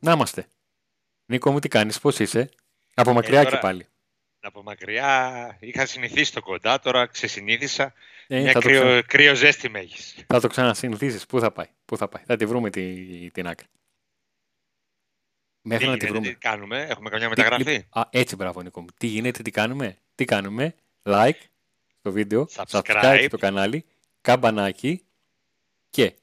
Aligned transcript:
Να 0.00 0.12
είμαστε. 0.12 0.46
Νίκο 1.26 1.50
μου, 1.52 1.58
τι 1.58 1.68
κάνεις, 1.68 2.00
πώς 2.00 2.18
είσαι; 2.18 2.48
Από 2.94 3.12
μακριά 3.12 3.40
Ε, 3.40 3.44
και 3.44 3.48
τώρα- 3.50 3.60
πάλι. 3.62 3.86
Από 4.40 4.62
μακριά 4.62 5.56
είχα 5.60 5.86
συνηθίσει 5.86 6.32
το 6.32 6.40
κοντά, 6.42 6.78
τώρα 6.80 7.06
ξεσυνήθισα. 7.06 7.92
Ε, 8.26 8.40
Μια 8.40 8.52
θα, 8.52 8.60
το 8.60 8.66
κρύο, 8.68 8.80
ξα... 8.80 9.02
κρύο 9.02 9.34
ζέστη 9.34 9.68
με 9.68 9.78
έχεις. 9.78 10.24
θα 10.26 10.40
το 10.40 10.48
ξανασυνηθίσεις. 10.48 11.26
Πού 11.26 11.40
θα 11.40 11.50
πάει. 11.52 11.66
Πού 11.84 11.96
θα 11.96 12.08
πάει. 12.08 12.22
Θα 12.26 12.36
τη 12.36 12.46
βρούμε 12.46 12.70
τη... 12.70 13.30
την 13.30 13.46
άκρη. 13.46 13.66
Μέχρι 15.62 15.84
Τι 15.84 15.90
να 15.90 15.96
τη 15.96 16.04
γίνεται, 16.06 16.18
βρούμε. 16.20 16.34
τι 16.34 16.40
κάνουμε, 16.40 16.82
έχουμε 16.90 17.10
καμιά 17.10 17.28
Τι- 17.28 17.40
μεταγραφή; 17.40 17.84
Α, 17.90 18.02
έτσι 18.10 18.36
μπράβο 18.36 18.62
Νίκο 18.62 18.80
μου. 18.80 18.86
Τι 18.98 19.06
γίνεται, 19.06 19.42
τι 19.42 19.50
κάνουμε; 19.50 19.96
Τι 20.14 20.24
κάνουμε; 20.24 20.74
Like 21.02 21.40
στο 21.98 22.12
βίντεο. 22.12 22.48
Subscribe. 22.50 23.24
στο 23.26 23.38
κανάλι. 23.38 23.84
Καμπανάκι. 24.20 25.02
Και 25.90 26.14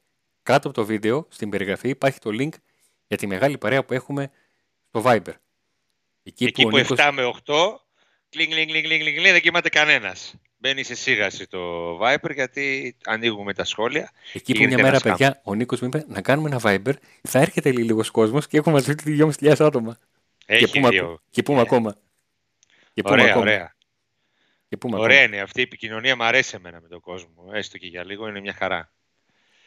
κάτω 0.44 0.68
από 0.68 0.78
το 0.78 0.86
βίντεο, 0.86 1.28
στην 1.30 1.50
περιγραφή, 1.50 1.90
υπάρχει 1.90 2.20
το 2.20 2.30
link 2.34 2.50
για 3.08 3.18
τη 3.18 3.28
μεγάλη 3.28 3.58
παρέα 3.58 3.86
που 3.86 3.94
έχουμε 3.94 4.32
στο 4.88 5.02
Viber. 5.06 5.34
Εκεί, 6.24 6.46
Εκεί 6.46 6.64
που, 6.64 6.70
που 6.70 6.76
ο 6.76 6.80
Νίκος... 6.80 6.98
7 7.00 7.12
με 7.14 7.34
8, 7.46 7.54
κλινγκ, 8.30 8.52
κλινγκ, 8.52 8.70
κλινγκ, 8.70 8.84
κλινγκ, 8.86 9.02
κλινγκ, 9.02 9.22
δεν 9.22 9.42
κοιμάται 9.42 9.70
κανένας. 9.70 10.36
Μπαίνει 10.60 10.84
σε 10.84 10.96
σίγαση 10.96 11.48
το 11.48 11.60
Viper 12.02 12.34
γιατί 12.34 12.96
ανοίγουμε 13.06 13.54
τα 13.54 13.64
σχόλια. 13.64 14.12
Εκεί 14.34 14.54
που 14.54 14.58
γίνεται 14.60 14.68
μια 14.68 14.84
μέρα, 14.84 14.88
ένας 14.88 15.02
παιδιά, 15.02 15.42
ο 15.44 15.54
Νίκος 15.56 15.80
μου 15.82 15.88
είπε 15.88 16.06
να 16.08 16.22
κάνουμε 16.22 16.50
ένα 16.50 16.60
Viber, 16.64 16.94
θα 17.22 17.40
έρχεται 17.40 17.72
λίγος 17.72 18.12
κόσμος 18.12 18.48
και 18.48 18.58
έχουμε 18.58 18.76
μαζί 18.76 18.96
του 18.96 19.04
2.500 19.40 19.56
άτομα. 19.60 19.98
και 20.38 20.54
Έχει 20.54 20.70
πούμε, 20.70 20.90
δύο. 20.90 21.04
ακο- 21.04 21.22
και 21.30 21.44
πούμε 21.44 21.58
Ε, 21.60 21.62
ακόμα. 21.62 21.96
Και 22.94 23.02
πούμε 23.02 23.14
Ωραία, 23.14 23.26
ακόμα. 23.32 23.42
ωραία. 23.46 23.76
Και 24.68 24.78
πούμε 24.78 24.98
Ωραία 25.00 25.18
ακόμα. 25.22 25.34
είναι 25.34 25.44
αυτή 25.44 25.60
η 25.60 25.64
επικοινωνία, 25.64 26.16
μου 26.16 26.24
αρέσει 26.24 26.56
εμένα 26.56 26.82
με 26.82 26.88
τον 26.88 27.00
κόσμο. 27.00 27.50
Έστω 27.54 27.78
και 27.78 27.88
για 27.88 28.04
λίγο 28.06 28.28
είναι 28.28 28.40
μια 28.40 28.54
χαρά. 28.54 28.92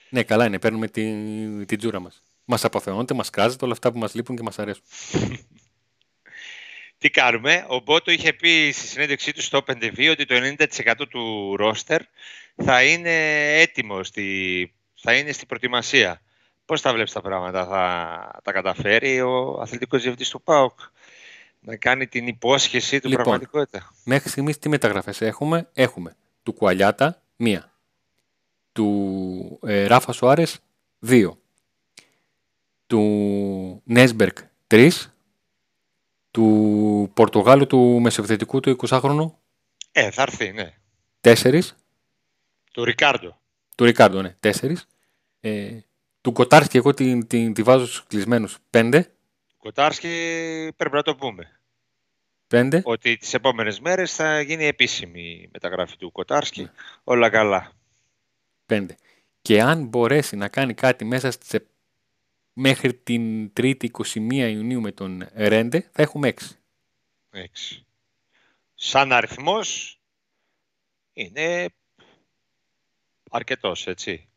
Ναι, 0.09 0.23
καλά 0.23 0.47
είναι, 0.47 0.59
παίρνουμε 0.59 0.89
την, 0.89 1.67
την 1.67 1.79
τζούρα 1.79 2.01
μας. 2.01 2.23
Μας 2.45 2.65
αποθεώνεται, 2.65 3.15
μας 3.15 3.31
κράζεται 3.31 3.65
όλα 3.65 3.73
αυτά 3.73 3.93
που 3.93 3.99
μας 3.99 4.15
λείπουν 4.15 4.37
και 4.37 4.43
μας 4.43 4.59
αρέσουν. 4.59 4.83
Τι 6.99 7.11
κάνουμε, 7.11 7.65
ο 7.69 7.79
Μπότο 7.79 8.11
είχε 8.11 8.33
πει 8.33 8.71
στη 8.73 8.87
συνέντευξή 8.87 9.33
του 9.33 9.43
στο 9.43 9.63
Open 9.67 9.83
TV 9.83 10.11
ότι 10.11 10.25
το 10.27 10.35
90% 10.95 10.95
του 11.09 11.57
ρόστερ 11.57 12.01
θα 12.57 12.85
είναι 12.85 13.15
έτοιμο, 13.61 14.05
στη, 14.05 14.73
θα 14.95 15.15
είναι 15.15 15.33
στην 15.33 15.47
προετοιμασία. 15.47 16.21
Πώς 16.65 16.81
τα 16.81 16.93
βλέπεις 16.93 17.13
τα 17.13 17.21
πράγματα, 17.21 17.67
θα 17.67 18.41
τα 18.45 18.53
καταφέρει 18.53 19.21
ο 19.21 19.61
αθλητικός 19.61 20.03
διευθυντής 20.03 20.31
του 20.31 20.43
ΠΑΟΚ 20.43 20.81
να 21.61 21.77
κάνει 21.77 22.07
την 22.07 22.27
υπόσχεσή 22.27 23.01
του 23.01 23.09
Λοιπόν. 23.09 23.25
πραγματικότητα; 23.25 23.93
Μέχρι 24.05 24.29
στιγμής 24.29 24.59
τι 24.59 24.69
μεταγραφές 24.69 25.21
έχουμε; 25.21 25.69
Έχουμε 25.73 26.17
του 26.43 26.53
Κουαλιάτα, 26.53 27.23
μία. 27.37 27.73
Του 28.73 29.59
ε, 29.63 29.87
Ράφα 29.87 30.13
Σοάρες, 30.13 30.59
δύο. 30.99 31.40
Του 32.91 33.83
Νέσμπερκ, 33.85 34.39
τρεις. 34.67 35.15
Του 36.31 37.11
Πορτογάλου 37.15 37.67
του 37.67 38.01
μεσοεπιθετικού 38.01 38.61
του 38.61 38.77
20χρονου, 38.89 39.31
Ε, 39.93 40.11
θα 40.11 40.23
έρθει, 40.23 40.53
ναι. 40.53 40.75
τέσσερις. 41.21 41.75
Του 42.73 42.85
Ρικάρντο. 42.85 43.41
Του 43.77 43.85
Ρικάρντο, 43.85 44.23
ναι, 44.23 44.37
τέσσερις. 44.41 44.87
Ε, 45.41 45.79
του 46.21 46.33
Κοτάρσκι, 46.33 46.77
εγώ 46.77 46.95
τη, 46.95 47.27
τη, 47.27 47.53
τη 47.53 47.63
βάζω 47.63 47.87
στους 47.87 48.05
κλεισμένους, 48.07 48.59
πέντε. 48.71 49.13
Κοτάρσκι 49.59 50.09
πρέπει 50.77 50.95
να 50.95 51.03
το 51.03 51.15
πούμε. 51.17 51.61
Πέντε. 52.47 52.81
Ότι 52.85 53.17
τις 53.17 53.35
επόμενες 53.35 53.81
μέρες 53.81 54.15
θα 54.15 54.41
γίνει 54.41 54.65
επίσημη 54.65 55.23
η 55.23 55.49
μεταγραφή 55.53 55.97
του 55.97 56.13
Κοτάρσκι. 56.13 56.63
Ναι. 56.63 56.71
Όλα 57.05 57.31
καλά. 57.31 57.73
Πέντε. 58.67 58.97
Και 59.43 59.63
αν 59.63 59.87
μπορέσει 59.87 60.37
να 60.37 60.49
κάνει 60.49 60.75
κάτι 60.75 61.05
μέσα 61.05 61.31
στις, 61.31 61.55
επ- 61.55 61.69
μέχρι 62.53 62.95
την 62.95 63.53
3η 63.57 63.87
21 63.91 64.33
Ιουνίου 64.33 64.81
με 64.81 64.93
τον 64.93 65.29
Ρέντε, 65.35 65.89
θα 65.93 66.03
έχουμε 66.03 66.29
έξι. 66.29 66.55
Έξι. 67.31 67.85
Σαν 68.75 69.13
αριθμός 69.13 70.01
είναι 71.13 71.69
αρκετός, 73.31 73.87
έτσι, 73.87 74.29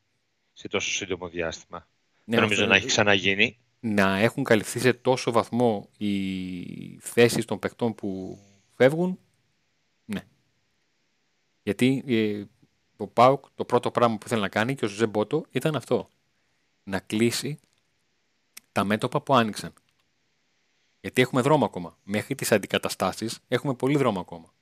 σε 0.54 0.68
τόσο 0.68 0.90
σύντομο 0.92 1.30
διάστημα. 1.30 1.88
Ναι, 2.26 2.36
Δεν 2.36 2.44
νομίζω 2.44 2.60
αυτό- 2.62 2.72
να 2.72 2.78
έχει 2.78 2.88
ξαναγίνει. 2.88 3.58
να 3.80 4.18
έχουν 4.18 4.44
καλυφθεί 4.44 4.80
σε 4.80 4.94
τόσο 4.94 5.32
βαθμό 5.32 5.90
οι 5.98 6.98
θέσεις 7.00 7.46
των 7.46 7.60
παιχτών 7.60 7.96
που 7.96 8.40
φεύγουν, 8.76 9.20
ναι. 10.06 10.22
Γιατί 11.64 12.04
ε, 12.08 12.44
ο 12.98 13.08
Πάουκ 13.08 13.46
το 13.56 13.66
πρώτο 13.66 13.92
πράγμα 13.92 14.18
που 14.18 14.28
θέλει 14.28 14.42
να 14.42 14.50
κάνει 14.50 14.76
και 14.76 14.86
ο 14.86 14.88
Ζωζέ 14.88 15.08
Μπότο 15.08 15.46
ήταν 15.52 15.76
αυτό. 15.76 16.10
Να 16.84 17.00
κλείσει 17.00 17.60
τα 18.74 18.84
μέτωπα 18.84 19.22
που 19.22 19.36
άνοιξαν. 19.36 19.74
Γιατί 21.02 21.22
έχουμε 21.22 21.42
δρόμο 21.42 21.66
ακόμα. 21.66 21.98
Μέχρι 22.04 22.36
τις 22.36 22.52
αντικαταστάσεις 22.52 23.40
έχουμε 23.48 23.74
πολύ 23.74 23.98
δρόμο 23.98 24.20
ακόμα. 24.20 24.54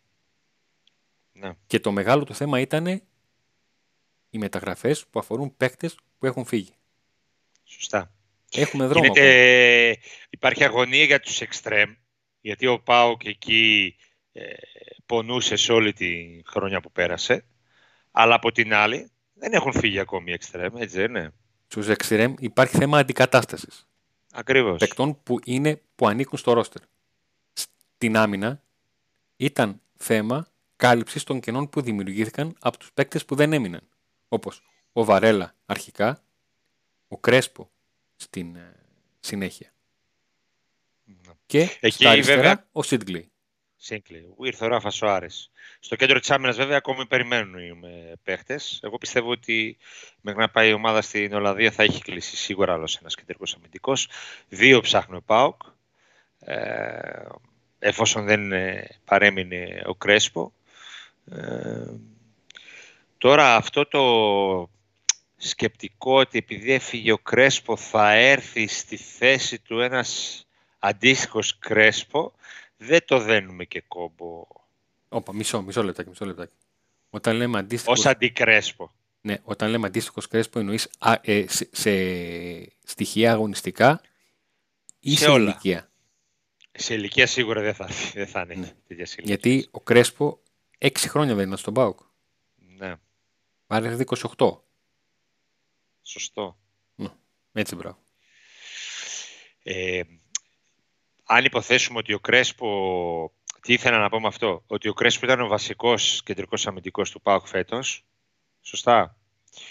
Ναι. 1.31 1.51
Και 1.67 1.79
το 1.79 1.91
μεγάλο 1.91 2.23
του 2.23 2.35
θέμα 2.35 2.59
ήταν 2.59 2.85
οι 4.29 4.37
μεταγραφές 4.37 5.05
που 5.07 5.19
αφορούν 5.19 5.57
παίκτες 5.57 5.95
που 6.17 6.25
έχουν 6.25 6.45
φύγει. 6.45 6.73
Σωστά. 7.63 8.13
Έχουμε 8.51 8.85
δρόμο 8.85 9.05
ακόμα. 9.05 9.25
Γίνεται, 9.25 9.99
υπάρχει 10.29 10.63
αγωνία 10.63 11.03
για 11.03 11.19
τους 11.19 11.41
εξτρέμ, 11.41 11.93
γιατί 12.41 12.67
ο 12.67 12.79
Πάοκ 12.79 13.25
εκεί 13.25 13.95
ε, 14.31 14.53
πονούσε 15.05 15.55
σε 15.55 15.71
όλη 15.71 15.93
τη 15.93 16.41
χρονιά 16.45 16.81
που 16.81 16.91
πέρασε. 16.91 17.45
Αλλά 18.11 18.35
από 18.35 18.51
την 18.51 18.73
άλλη 18.73 19.11
δεν 19.33 19.53
έχουν 19.53 19.73
φύγει 19.73 19.99
ακόμη 19.99 20.31
οι 20.31 20.33
εξτρέμ, 20.33 20.75
έτσι 20.75 20.97
δεν 20.97 21.09
είναι. 21.09 21.33
Στους 21.67 21.87
εξτρέμ 21.87 22.33
υπάρχει 22.39 22.77
θέμα 22.77 22.97
αντικατάστασης. 22.97 23.90
Ακριβώς. 24.31 24.77
παικτών 24.77 25.23
που, 25.23 25.39
είναι, 25.45 25.81
που 25.95 26.07
ανήκουν 26.07 26.37
στο 26.37 26.53
ρόστερ. 26.53 26.81
Στην 27.53 28.17
άμυνα 28.17 28.63
ήταν 29.35 29.81
θέμα 29.97 30.47
κάλυψης 30.75 31.23
των 31.23 31.39
κενών 31.39 31.69
που 31.69 31.81
δημιουργήθηκαν 31.81 32.55
από 32.59 32.77
τους 32.77 32.91
παίκτες 32.93 33.25
που 33.25 33.35
δεν 33.35 33.53
έμειναν. 33.53 33.81
Όπως 34.27 34.61
ο 34.93 35.03
Βαρέλα 35.03 35.55
αρχικά, 35.65 36.23
ο 37.07 37.17
Κρέσπο 37.17 37.69
στην 38.15 38.55
ε, 38.55 38.75
συνέχεια. 39.19 39.73
Ναι. 41.03 41.33
Και 41.45 41.77
Εκεί, 41.79 41.89
στα 42.03 42.09
αριστερά 42.09 42.37
βέβαια- 42.41 42.67
ο 42.71 42.83
Σίτγκλι. 42.83 43.30
Σίγκλι. 43.83 44.33
Ήρθε 44.43 44.65
ο 44.65 44.67
Ράφα 44.67 44.89
Σοάρες. 44.89 45.51
Στο 45.79 45.95
κέντρο 45.95 46.19
της 46.19 46.31
άμυνας 46.31 46.55
βέβαια 46.55 46.77
ακόμη 46.77 47.05
περιμένουν 47.05 47.59
οι 47.59 47.73
με 47.73 48.13
παίχτες. 48.23 48.79
Εγώ 48.83 48.97
πιστεύω 48.97 49.29
ότι 49.29 49.77
μέχρι 50.21 50.39
να 50.39 50.49
πάει 50.49 50.69
η 50.69 50.73
ομάδα 50.73 51.01
στην 51.01 51.33
Ολλανδία 51.33 51.71
θα 51.71 51.83
έχει 51.83 52.01
κλείσει 52.01 52.35
σίγουρα 52.35 52.73
άλλος 52.73 52.97
ένας 52.97 53.15
κεντρικός 53.15 53.55
αμυντικός. 53.55 54.07
Δύο 54.49 54.81
ψάχνει 54.81 55.15
ο 55.15 55.21
ΠΑΟΚ. 55.21 55.61
Ε, 56.39 57.25
εφόσον 57.79 58.25
δεν 58.25 58.51
ε, 58.51 58.87
παρέμεινε 59.05 59.81
ο 59.85 59.95
Κρέσπο. 59.95 60.53
Ε, 61.31 61.93
τώρα 63.17 63.55
αυτό 63.55 63.85
το 63.85 64.69
σκεπτικό 65.37 66.19
ότι 66.19 66.37
επειδή 66.37 66.71
έφυγε 66.71 67.11
ο 67.11 67.17
Κρέσπο 67.17 67.77
θα 67.77 68.11
έρθει 68.11 68.67
στη 68.67 68.97
θέση 68.97 69.59
του 69.59 69.79
ένας 69.79 70.43
αντίστοιχος 70.79 71.59
Κρέσπο 71.59 72.33
δεν 72.83 73.05
το 73.05 73.19
δένουμε 73.19 73.65
και 73.65 73.81
κόμπο 73.87 74.47
Όπα, 75.09 75.33
μισό, 75.33 75.61
μισό 75.61 75.83
λεπτάκι, 75.83 76.09
μισό 76.09 76.25
λεπτάκι. 76.25 76.53
Όταν 77.09 77.35
λέμε 77.35 77.57
αντίστοιχος, 77.59 77.99
ως 77.99 78.05
αντικρέσπο. 78.05 78.91
ναι, 79.21 79.37
όταν 79.43 79.69
λέμε 79.69 79.87
αντίστοιχος 79.87 80.27
Κρέσπο 80.27 80.59
εννοείς 80.59 80.89
α, 80.99 81.13
ε, 81.21 81.45
σε, 81.47 81.69
σε 81.71 81.91
στοιχεία 82.83 83.31
αγωνιστικά 83.31 84.01
ή 84.99 85.11
Σε 85.11 85.23
σε, 85.23 85.29
όλα. 85.29 85.43
ηλικία. 85.49 85.91
Σε 86.71 86.93
ηλικία 86.93 87.27
σίγουρα 87.27 87.61
δεν 87.61 87.73
θα, 87.73 87.89
δεν 88.13 88.27
θα 88.27 88.41
είναι 88.41 88.55
Ναι. 88.55 88.65
τέτοια 88.87 89.05
ηλικία. 89.17 89.23
Γιατί 89.25 89.67
ο 89.71 89.79
Κρέσπο 89.79 90.39
έξι 90.77 91.09
χρόνια 91.09 91.35
δεν 91.35 91.45
ήταν 91.45 91.57
στον 91.57 91.73
ΠΑΟΚ. 91.73 91.99
Ναι, 92.77 92.95
Άρα 93.67 93.97
28. 94.37 94.57
σωστό. 96.01 96.57
Έτσι, 97.53 97.75
μπράβο. 97.75 97.97
Ε, 99.63 100.01
αν 101.31 101.45
υποθέσουμε 101.45 101.97
ότι 101.97 102.13
ο 102.13 102.19
Κρέσπο... 102.19 103.31
Τι 103.61 103.73
ήθελα 103.73 103.97
να 103.97 104.09
πω 104.09 104.19
με 104.19 104.27
αυτό. 104.27 104.63
Ότι 104.67 104.87
ο 104.87 104.93
Κρέσπο 104.93 105.25
ήταν 105.25 105.41
ο 105.41 105.47
βασικός 105.47 106.21
κεντρικός 106.25 106.67
αμυντικός 106.67 107.11
του 107.11 107.21
ΠΑΟΚ 107.21 107.47
φέτος. 107.47 108.05
Σωστά; 108.61 109.17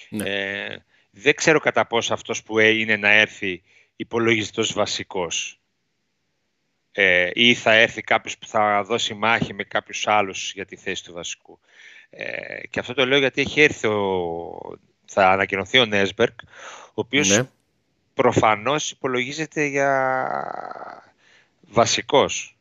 Ναι. 0.08 0.30
Ε, 0.30 0.84
δεν 1.10 1.34
ξέρω 1.34 1.58
κατά 1.58 1.86
πόσο 1.86 2.14
αυτός 2.14 2.42
που 2.42 2.58
ε, 2.58 2.68
είναι 2.68 2.96
να 2.96 3.08
έρθει 3.08 3.62
υπολογίζεται 3.96 4.60
ως 4.60 4.72
βασικός. 4.72 5.60
Ε, 6.92 7.30
ή 7.32 7.54
θα 7.54 7.72
έρθει 7.72 8.02
κάποιος 8.02 8.38
που 8.38 8.46
θα 8.46 8.82
δώσει 8.82 9.14
μάχη 9.14 9.54
με 9.54 9.64
κάποιους 9.64 10.06
άλλους 10.06 10.52
για 10.52 10.64
τη 10.64 10.76
θέση 10.76 11.04
του 11.04 11.12
βασικού. 11.12 11.60
Ε, 12.10 12.66
και 12.66 12.80
αυτό 12.80 12.94
το 12.94 13.06
λέω 13.06 13.18
γιατί 13.18 13.40
έχει 13.40 13.60
έρθει 13.60 13.86
ο, 13.86 14.78
θα 15.04 15.30
ανακοινωθεί 15.30 15.78
ο 15.78 15.86
Νέσμπερκ, 15.86 16.40
ο 16.88 16.92
οποίος 16.94 17.28
Ναι. 17.28 17.48
προφανώς 18.14 18.90
υπολογίζεται 18.90 19.64
για 19.64 21.09
βασικός. 21.70 22.56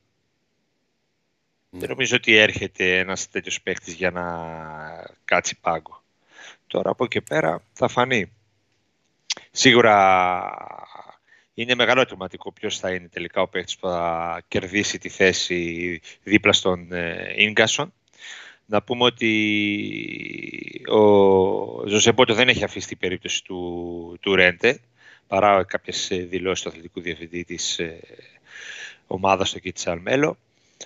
Ναι. 1.70 1.80
Δεν 1.80 1.90
νομίζω 1.90 2.16
ότι 2.16 2.36
έρχεται 2.36 2.98
ένας 2.98 3.30
τέτοιος 3.30 3.62
παίκτης 3.62 3.94
για 3.94 4.12
να 4.12 4.26
κάτσει 5.26 5.60
πάγκο. 5.62 6.04
Τώρα 6.68 6.90
από 6.90 7.04
εκεί 7.04 7.20
και 7.20 7.26
πέρα 7.26 7.64
θα 7.74 7.88
φανεί. 7.88 8.32
Σίγουρα 9.52 9.98
είναι 11.54 11.76
μεγάλο 11.76 12.00
ερωτηματικό 12.00 12.52
ποιος 12.52 12.80
θα 12.80 12.92
είναι 12.92 13.08
τελικά 13.08 13.42
ο 13.42 13.48
παίκτης 13.48 13.78
που 13.78 13.88
θα 13.88 14.42
κερδίσει 14.48 14.98
τη 14.98 15.10
θέση 15.10 16.02
δίπλα 16.24 16.54
στον 16.54 16.88
Ίγκασον. 17.36 17.94
Να 18.66 18.82
πούμε 18.82 19.04
ότι 19.04 19.32
ο 20.88 21.88
Ζωζεμπότο 21.88 22.34
δεν 22.34 22.50
έχει 22.50 22.64
αφήσει 22.64 22.88
την 22.88 22.98
περίπτωση 22.98 23.44
του, 23.44 24.18
του 24.22 24.36
Ρέντε, 24.36 24.80
παρά 25.28 25.64
κάποιες 25.64 26.08
δηλώσεις 26.12 26.64
του 26.64 26.70
αθλητικού 26.70 27.02
διευθυντή 27.02 27.44
της 27.44 27.80
ε, 27.80 28.00
ομάδας 29.10 29.50
στο 29.50 29.60
Κίτσι 29.60 29.90
Αλμέλο. 29.90 30.38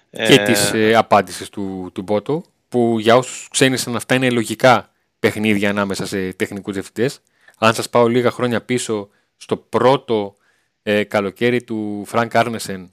Και 0.10 0.34
ε, 0.34 0.44
της 0.44 0.74
ε, 0.74 0.96
απάντησης 0.96 1.50
του, 1.50 1.90
του 1.94 2.02
Μπότο, 2.02 2.44
που 2.70 3.00
για 3.00 3.16
όσους 3.16 3.48
ξένισαν 3.50 3.96
αυτά 3.96 4.16
είναι 4.16 4.30
λογικά 4.30 4.92
παιχνίδια 5.20 5.70
ανάμεσα 5.70 6.06
σε 6.06 6.34
τεχνικούς 6.34 6.74
διευθυντές. 6.74 7.22
Αν 7.58 7.74
σας 7.74 7.90
πάω 7.90 8.08
λίγα 8.08 8.32
χρόνια 8.32 8.62
πίσω 8.62 9.10
στο 9.38 9.58
πρώτο 9.58 10.36
ε, 10.84 11.04
καλοκαίρι 11.04 11.64
του 11.64 12.04
Φρανκ 12.06 12.36
Άρνεσεν, 12.36 12.92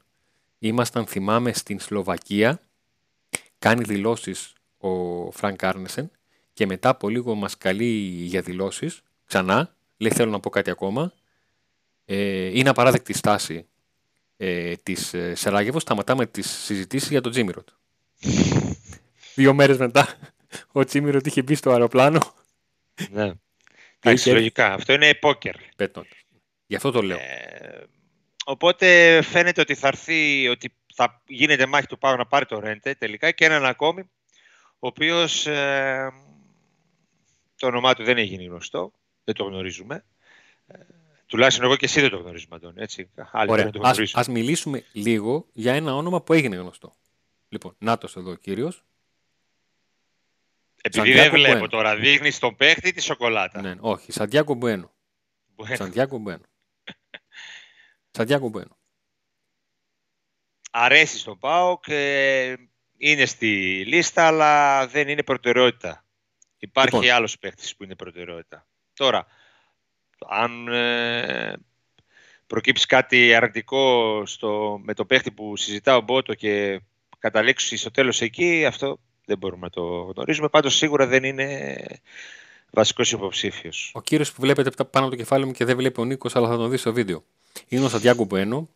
ήμασταν 0.59 1.07
θυμάμαι 1.07 1.53
στην 1.53 1.81
Σλοβακία, 1.81 2.61
κάνει 3.59 3.85
δηλώσεις 3.85 4.53
ο 4.79 5.31
Φρανκ 5.31 5.65
Άρνεσεν 5.65 6.11
και 6.53 6.67
μετά 6.67 6.89
από 6.89 7.09
λίγο 7.09 7.35
μας 7.35 7.59
καλεί 7.59 7.91
για 8.25 8.41
δηλώσεις, 8.41 9.03
ξανά, 9.27 9.75
λέει 9.97 10.13
θέλω 10.13 10.31
να 10.31 10.41
πω 10.41 10.51
κάτι 10.51 10.71
ακόμα, 10.71 11.13
ε, 12.05 12.59
είναι 12.59 12.69
απαράδεκτη 12.69 13.13
στάση 13.13 13.67
ε, 14.43 14.77
της 14.83 15.15
ε, 15.15 15.35
Σεράγεβο, 15.35 15.81
σταματάμε 15.81 16.27
τις 16.27 16.51
συζητήσεις 16.51 17.11
για 17.11 17.21
τον 17.21 17.33
Τζίμιροτ. 17.33 17.69
Δύο 19.35 19.55
μέρες 19.55 19.79
μετά 19.79 20.15
ο 20.73 20.85
Τζίμιροτ 20.85 21.27
είχε 21.27 21.43
μπει 21.43 21.55
στο 21.55 21.71
αεροπλάνο. 21.71 22.35
Ναι. 23.11 23.33
Εντάξει, 24.01 24.31
λογικά. 24.31 24.73
Αυτό 24.73 24.93
είναι 24.93 25.15
πόκερ. 25.15 25.55
Πέτον. 25.77 26.07
Γι' 26.67 26.77
αυτό 26.77 26.91
το 26.91 27.03
λέω. 27.03 27.19
Ε, 27.19 27.87
οπότε 28.45 29.21
φαίνεται 29.23 29.61
ότι 29.61 29.75
θα 29.75 29.89
έρθει, 29.89 30.49
ότι 30.49 30.73
θα 30.95 31.23
γίνεται 31.27 31.67
μάχη 31.67 31.87
του 31.87 31.99
Πάου 31.99 32.17
να 32.17 32.27
πάρει 32.27 32.47
το 32.47 32.61
Ρέντε 32.61 32.95
τελικά 32.95 33.31
και 33.31 33.45
έναν 33.45 33.65
ακόμη, 33.65 34.01
ο 34.79 34.87
οποίος 34.87 35.47
ε, 35.47 36.13
το 37.57 37.67
όνομά 37.67 37.95
του 37.95 38.05
δεν 38.05 38.17
έχει 38.17 38.29
γίνει 38.29 38.45
γνωστό, 38.45 38.93
δεν 39.25 39.35
το 39.35 39.45
γνωρίζουμε. 39.45 40.05
Ε, 41.31 41.37
τουλάχιστον 41.37 41.65
εγώ 41.65 41.77
και 41.77 41.85
εσύ 41.85 42.01
δεν 42.01 42.11
το 42.11 42.17
γνωρίζουμε, 42.17 42.57
Αντώνη. 42.57 42.83
Έτσι. 42.83 43.11
Άλλοι 43.33 43.51
Ωραία. 43.51 43.71
Το 43.71 43.81
ας, 43.83 43.99
ας 44.15 44.29
μιλήσουμε 44.29 44.85
λίγο 44.93 45.47
για 45.53 45.75
ένα 45.75 45.95
όνομα 45.95 46.23
που 46.23 46.33
έγινε 46.33 46.57
γνωστό. 46.57 46.95
Λοιπόν, 47.49 47.75
Νάτος 47.79 48.17
εδώ 48.17 48.31
ο 48.31 48.35
κύριος. 48.35 48.85
Επειδή 50.83 51.13
δεν 51.13 51.31
βλέπω 51.31 51.69
τώρα, 51.69 51.97
δείχνεις 51.97 52.39
τον 52.39 52.57
παίχτη 52.57 52.93
τη 52.93 53.03
σοκολάτα. 53.03 53.61
Ναι, 53.61 53.75
όχι, 53.81 54.13
Σαντιάκο 54.13 54.55
Μπουένο. 54.55 54.93
Σαντιάκο 55.73 56.19
Μπουένο. 56.19 56.45
Σαντιάκο 58.11 58.49
Μπουένο. 58.49 58.79
Αρέσεις 60.71 61.21
στον 61.21 61.39
ΠΑΟΚ, 61.39 61.85
είναι 62.97 63.25
στη 63.27 63.85
λίστα, 63.87 64.27
αλλά 64.27 64.87
δεν 64.87 65.09
είναι 65.09 65.23
προτεραιότητα. 65.23 66.05
Υπάρχει 66.59 66.95
λοιπόν. 66.95 67.11
άλλος 67.11 67.39
παίχτης 67.39 67.77
που 67.77 67.85
είναι 67.85 67.95
προτεραιότητα. 67.95 68.67
Τώρα, 68.93 69.27
αν 70.29 70.69
ε, 70.69 71.53
προκύψει 72.47 72.87
κάτι 72.87 73.35
αρνητικό 73.35 74.23
στο, 74.27 74.81
με 74.83 74.95
το 74.95 75.05
παίχτη 75.05 75.31
που 75.31 75.57
συζητά 75.57 75.97
ο 75.97 76.01
Μπότο 76.01 76.35
και 76.35 76.81
καταλήξει 77.19 77.77
στο 77.77 77.91
τέλος 77.91 78.21
εκεί, 78.21 78.65
αυτό 78.67 78.99
δεν 79.25 79.39
μπορούμε 79.39 79.63
να 79.63 79.71
το 79.71 79.83
γνωρίζουμε. 79.83 80.49
Πάντως 80.49 80.77
σίγουρα 80.77 81.07
δεν 81.07 81.25
είναι 81.25 81.77
βασικός 82.71 83.13
υποψήφιος. 83.13 83.91
Ο 83.95 84.01
κύριος 84.01 84.33
που 84.33 84.41
βλέπετε 84.41 84.71
πάνω 84.71 85.07
από 85.07 85.15
το 85.15 85.23
κεφάλι 85.23 85.45
μου 85.45 85.53
και 85.53 85.65
δεν 85.65 85.77
βλέπει 85.77 86.01
ο 86.01 86.05
Νίκος, 86.05 86.37
αλλά 86.37 86.49
θα 86.49 86.57
τον 86.57 86.71
δει 86.71 86.77
στο 86.77 86.93
βίντεο. 86.93 87.25
Είναι 87.69 87.85
ο 87.85 87.89
Σαντιάκο 87.89 88.25
Μπουένο, 88.25 88.69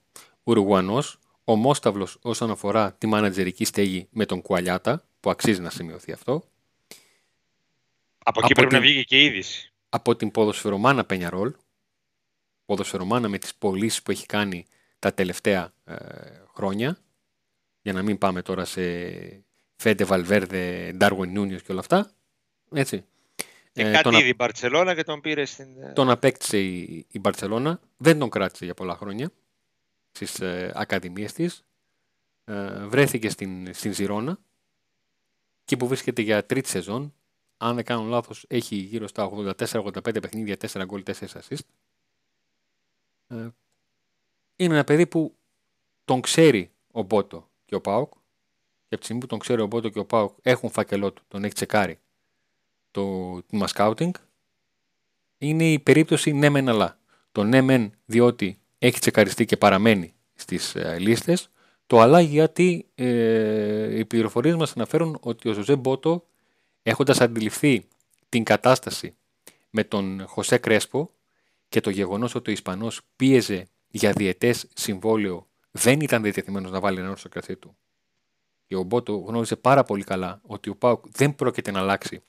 Ουρουγουανός, 0.45 1.19
ομόσταυλος 1.45 2.19
όσον 2.23 2.51
αφορά 2.51 2.93
τη 2.93 3.07
μάνατζερική 3.07 3.65
στέγη 3.65 4.09
με 4.11 4.27
τον 4.27 4.43
Κουαλιάτα, 4.43 5.05
που 5.21 5.31
αξίζει 5.31 5.61
να 5.61 5.71
σημειωθεί 5.71 6.13
αυτό. 6.13 6.45
Από 8.19 8.41
εκεί 8.43 8.53
πρέπει 8.53 8.73
να 8.73 8.81
βγει 8.81 9.05
και 9.05 9.21
η 9.21 9.25
είδηση. 9.25 9.73
Από 9.95 10.17
την 10.17 10.31
ποδοσφαιρομάνα 10.31 11.05
Πενιαρόλ, 11.05 11.55
ποδοσφαιρομάνα 12.65 13.29
με 13.29 13.39
τις 13.39 13.55
πωλήσεις 13.55 14.03
που 14.03 14.11
έχει 14.11 14.27
κάνει 14.27 14.67
τα 14.99 15.15
τελευταία 15.15 15.73
ε, 15.85 15.95
χρόνια, 16.55 16.99
για 17.83 17.93
να 17.93 18.03
μην 18.03 18.19
πάμε 18.19 18.43
τώρα 18.43 18.65
σε 18.65 18.83
Φέντε 19.77 20.05
Βαλβέρδε, 20.05 20.93
Ντάρουιν 20.97 21.33
Νούνιος 21.33 21.63
και 21.63 21.73
όλα 21.73 21.81
αυτά. 21.81 22.11
Έτσι. 22.73 23.05
Και 23.73 23.83
ε, 23.83 23.91
κάτι 23.91 24.03
τον 24.03 24.15
ήδη 24.15 24.29
η 24.29 24.35
Μπαρτσελώνα 24.37 24.95
και 24.95 25.03
τον 25.03 25.21
πήρε 25.21 25.45
στην... 25.45 25.83
Ε, 25.83 25.93
τον 25.93 26.11
απέκτησε 26.11 26.59
η, 26.59 27.07
η 27.11 27.19
Μπαρτσελώνα, 27.19 27.81
δεν 27.97 28.19
τον 28.19 28.31
κράτησε 28.31 28.65
για 28.65 28.75
πολλά 28.75 28.97
χρόνια 28.97 29.31
στις 30.11 30.41
ε, 30.41 30.73
ακαδημίες 30.75 31.33
της. 31.33 31.65
Ε, 32.45 32.87
βρέθηκε 32.87 33.29
στην, 33.29 33.75
στην 33.75 33.95
Ζηρώνα, 33.95 34.39
εκεί 35.63 35.77
που 35.77 35.87
βρίσκεται 35.87 36.23
για 36.23 36.47
τρίτη 36.47 36.69
σεζόν. 36.69 37.15
Αν 37.65 37.75
δεν 37.75 37.85
κάνω 37.85 38.03
λάθος, 38.03 38.45
έχει 38.49 38.77
γύρω 38.77 39.07
στα 39.07 39.31
84-85 39.33 40.03
παιχνίδια, 40.03 40.57
4 40.57 40.85
γκολ, 40.85 41.03
4 41.07 41.13
assist. 41.13 41.67
Ε, 43.27 43.49
είναι 44.57 44.75
ένα 44.75 44.85
παιδί 44.85 45.07
που 45.07 45.37
τον 46.05 46.21
ξέρει 46.21 46.71
ο 46.93 47.03
Μπότο 47.03 47.51
και 47.65 47.75
ο 47.75 47.81
Πάοκ. 47.81 48.13
Και 48.89 48.95
από 48.95 48.99
τη 48.99 49.05
στιγμή 49.05 49.21
που 49.21 49.27
τον 49.27 49.39
ξέρει 49.39 49.61
ο 49.61 49.67
Μπότο 49.67 49.89
και 49.89 49.99
ο 49.99 50.05
Πάοκ 50.05 50.37
έχουν 50.43 50.71
φάκελό 50.71 51.13
του, 51.13 51.23
τον 51.29 51.45
έχει 51.45 51.55
τσεκάρει 51.55 51.99
το 52.91 53.43
τμήμα 53.43 53.67
σκάουτινγκ. 53.67 54.15
Είναι 55.39 55.73
η 55.73 55.79
περίπτωση 55.79 56.33
ναι 56.33 56.49
μεν 56.49 56.69
αλλά. 56.69 56.99
Το 57.33 57.45
ναι 57.45 57.61
μεν 57.61 57.93
διότι 58.05 58.61
έχει 58.79 58.99
τσεκαριστεί 58.99 59.45
και 59.45 59.57
παραμένει 59.57 60.15
στις 60.35 60.75
ε, 60.75 60.99
λίστες. 60.99 61.51
Το 61.87 62.01
αλλά 62.01 62.21
γιατί 62.21 62.89
ε, 62.95 63.99
οι 63.99 64.05
πληροφορίες 64.05 64.55
μας 64.55 64.73
αναφέρουν 64.73 65.19
ότι 65.21 65.49
ο 65.49 65.53
Ζωζέ 65.53 65.77
Μπότο 65.77 66.27
έχοντας 66.85 67.21
αντιληφθεί 67.21 67.89
την 68.29 68.45
κατάσταση 68.45 69.15
με 69.71 69.85
τον 69.85 70.27
Χωσέ 70.27 70.59
Κρέσπο 70.59 71.11
και 71.69 71.81
το 71.81 71.91
γεγονός 71.91 72.35
ότι 72.35 72.51
ο 72.51 72.53
Ισπανός 72.53 73.01
πίεζε 73.17 73.69
για 73.89 74.13
διετές 74.13 74.67
συμβόλαιο 74.75 75.47
δεν 75.71 76.01
ήταν 76.01 76.23
διατεθειμένος 76.23 76.71
να 76.71 76.81
βάλει 76.81 76.99
ένα 76.99 77.17
στο 77.17 77.29
κρασί 77.29 77.57
του. 77.57 77.77
Και 78.67 78.77
ο 78.77 78.83
Μπότο 78.83 79.17
γνώριζε 79.17 79.57
πάρα 79.57 79.85
πολύ 79.85 80.05
καλά 80.05 80.41
ότι 80.43 80.71
ο 80.71 80.77
Πάουκ 80.77 81.05
δεν 81.11 81.35
πρόκειται 81.35 81.71
να 81.71 81.79
αλλάξει 81.79 82.23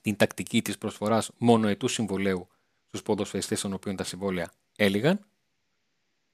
την 0.00 0.16
τακτική 0.16 0.62
της 0.62 0.78
προσφοράς 0.78 1.30
μονοετού 1.38 1.88
συμβολέου 1.88 2.48
στους 2.86 3.02
ποδοσφαιριστές 3.02 3.60
των 3.60 3.72
οποίων 3.72 3.96
τα 3.96 4.04
συμβόλαια 4.04 4.52
έλυγαν 4.76 5.26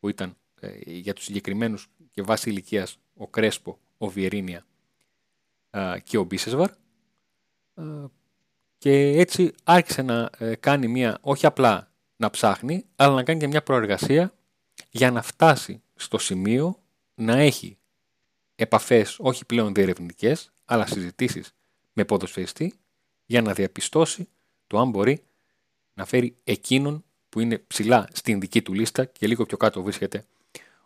που 0.01 0.09
ήταν 0.09 0.37
ε, 0.61 0.71
για 0.85 1.13
τους 1.13 1.25
συγκεκριμένους 1.25 1.89
και 2.11 2.23
βάση 2.23 2.51
ηλικίας 2.51 2.99
ο 3.17 3.29
Κρέσπο, 3.29 3.79
ο 3.99 4.09
Βιερίνια 4.09 4.67
και 6.03 6.19
ο 6.19 6.25
Μπίσεσβαρ 6.25 6.71
και 8.79 8.93
έτσι 9.07 9.53
άρχισε 9.65 10.03
να 10.03 10.31
ε, 10.39 10.55
κάνει 10.55 10.89
μια, 10.89 11.19
όχι 11.21 11.47
απλά 11.47 11.93
να 12.17 12.31
ψάχνει, 12.31 12.85
αλλά 12.97 13.15
να 13.15 13.23
κάνει 13.23 13.41
και 13.41 13.47
μια 13.47 13.63
προεργασία 13.63 14.35
για 14.91 15.11
να 15.11 15.23
φτάσει 15.23 15.83
στο 15.95 16.19
σημείο 16.19 16.79
να 17.15 17.37
έχει 17.37 17.79
επαφές 18.55 19.17
όχι 19.19 19.45
πλέον 19.45 19.75
διερευνητικές, 19.75 20.53
αλλά 20.65 20.87
συζητήσεις 20.87 21.55
με 21.93 22.05
ποδοσφαιριστή 22.05 22.75
για 23.27 23.43
να 23.43 23.53
διαπιστώσει 23.53 24.29
το 24.67 24.79
αν 24.79 24.91
μπορεί 24.91 25.25
να 25.95 26.05
φέρει 26.05 26.37
εκείνον 26.45 27.05
που 27.29 27.41
είναι 27.41 27.59
ψηλά 27.59 28.09
στην 28.13 28.41
δική 28.41 28.63
του 28.63 28.75
λίστα 28.75 29.05
και 29.05 29.27
λίγο 29.27 29.47
πιο 29.47 29.57
κάτω 29.57 29.83
βρίσκεται 29.83 30.25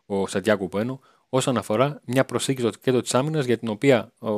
ο 0.06 0.26
Σαντιάκο 0.26 0.68
Πουένο 0.68 1.00
όσον 1.34 1.56
αφορά 1.56 2.00
μια 2.04 2.24
προσέγγιση 2.24 2.70
και 2.80 2.90
το 2.90 3.00
της 3.00 3.14
άμυνας 3.14 3.44
για 3.44 3.58
την 3.58 3.68
οποία 3.68 4.12
ο, 4.18 4.30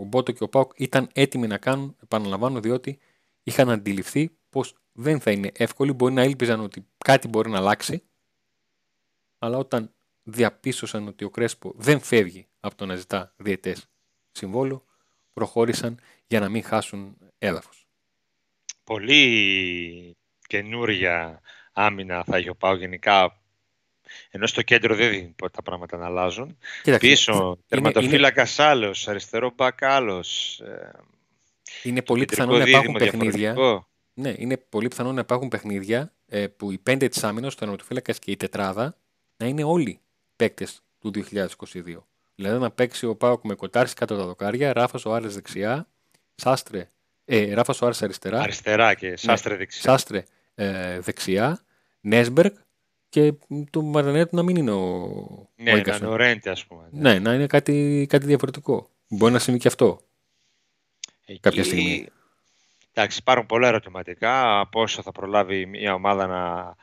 ο 0.00 0.04
Μπότο 0.04 0.32
και 0.32 0.44
ο 0.44 0.48
Πάουκ 0.48 0.72
ήταν 0.76 1.08
έτοιμοι 1.12 1.46
να 1.46 1.58
κάνουν, 1.58 1.96
επαναλαμβάνω, 2.02 2.60
διότι 2.60 2.98
είχαν 3.42 3.70
αντιληφθεί 3.70 4.36
πως 4.50 4.74
δεν 4.92 5.20
θα 5.20 5.30
είναι 5.30 5.50
εύκολη. 5.54 5.92
Μπορεί 5.92 6.14
να 6.14 6.24
ήλπιζαν 6.24 6.60
ότι 6.60 6.86
κάτι 7.04 7.28
μπορεί 7.28 7.50
να 7.50 7.58
αλλάξει, 7.58 8.02
αλλά 9.38 9.58
όταν 9.58 9.94
διαπίστωσαν 10.22 11.08
ότι 11.08 11.24
ο 11.24 11.30
Κρέσπο 11.30 11.72
δεν 11.76 12.00
φεύγει 12.00 12.46
από 12.60 12.74
το 12.74 12.86
να 12.86 12.94
ζητά 12.94 13.34
διαιτές 13.36 13.90
συμβόλου, 14.32 14.84
προχώρησαν 15.32 15.98
για 16.26 16.40
να 16.40 16.48
μην 16.48 16.62
χάσουν 16.62 17.16
έδαφος. 17.38 17.86
Πολύ 18.84 20.16
καινούρια 20.46 21.40
άμυνα 21.72 22.24
θα 22.24 22.36
έχει 22.36 22.48
ο 22.48 22.54
Πάο 22.54 22.76
γενικά 22.76 23.43
ενώ 24.30 24.46
στο 24.46 24.62
κέντρο 24.62 24.94
δεν 24.94 25.10
δίνει 25.10 25.34
τα 25.52 25.62
πράγματα 25.62 25.96
να 25.96 26.06
αλλάζουν. 26.06 26.58
Κοίταξε, 26.82 27.08
Πίσω, 27.08 27.58
τερματοφύλακας 27.68 28.56
είναι... 28.56 28.66
άλλος, 28.66 29.08
αριστερό 29.08 29.52
μπακ 29.56 29.82
άλλος. 29.82 30.60
Ε, 30.60 30.90
είναι 31.82 32.02
πολύ 32.02 32.24
πιθανό 32.24 32.58
να 32.58 32.68
υπάρχουν 32.68 32.94
παιχνίδια. 32.94 33.54
Ναι, 34.14 34.34
είναι 34.36 34.56
πολύ 34.56 34.88
πιθανό 34.88 35.12
να 35.12 35.20
υπάρχουν 35.20 35.48
παιχνίδια 35.48 36.12
ε, 36.28 36.46
που 36.46 36.70
οι 36.70 36.78
πέντε 36.78 37.08
της 37.08 37.24
άμυνας, 37.24 37.54
ο 37.54 37.56
τερματοφύλακας 37.56 38.18
και 38.18 38.30
η 38.30 38.36
τετράδα, 38.36 38.96
να 39.36 39.46
είναι 39.46 39.64
όλοι 39.64 40.00
παίκτες 40.36 40.82
του 40.98 41.12
2022. 41.14 41.46
Δηλαδή 42.34 42.58
να 42.58 42.70
παίξει 42.70 43.06
ο 43.06 43.16
Πάοκ 43.16 43.44
με 43.44 43.54
κοτάρση 43.54 43.94
κάτω 43.94 44.16
τα 44.16 44.24
δοκάρια, 44.24 44.72
Ράφας 44.72 45.04
ο 45.04 45.14
Άρε 45.14 45.28
δεξιά, 45.28 45.88
Σάστρε, 46.34 46.90
ε, 47.24 47.54
Ράφας 47.54 47.82
ο 47.82 47.86
αριστερά. 47.86 48.40
Αριστερά 48.40 48.94
και 48.94 49.16
Σάστρε 49.16 49.52
ναι, 49.52 49.58
δεξιά. 49.58 49.90
Σάστρε 49.90 50.24
ε, 50.54 51.00
δεξιά, 51.00 51.60
Νέσμπεργκ 52.00 52.52
και 53.14 53.34
το 53.70 53.82
Μαρινέτο 53.82 54.36
να 54.36 54.42
μην 54.42 54.56
είναι 54.56 54.70
ο, 54.70 55.08
ναι, 55.56 55.72
ο 55.72 55.76
να 55.76 55.96
είναι 55.96 56.06
ο 56.06 56.16
Ρέντε, 56.16 56.50
ας 56.50 56.64
πούμε. 56.64 56.88
Ναι, 56.90 57.18
να 57.18 57.34
είναι 57.34 57.46
κάτι, 57.46 58.06
κάτι 58.08 58.26
διαφορετικό. 58.26 58.88
Μπορεί 59.08 59.32
να 59.32 59.38
συμβεί 59.38 59.58
και 59.58 59.68
αυτό. 59.68 60.00
Εκεί... 61.26 61.40
κάποια 61.40 61.64
στιγμή. 61.64 62.06
Εντάξει, 62.92 63.18
υπάρχουν 63.20 63.46
πολλά 63.46 63.68
ερωτηματικά. 63.68 64.66
Πόσο 64.70 65.02
θα 65.02 65.12
προλάβει 65.12 65.66
μια 65.66 65.94
ομάδα 65.94 66.26
να 66.26 66.74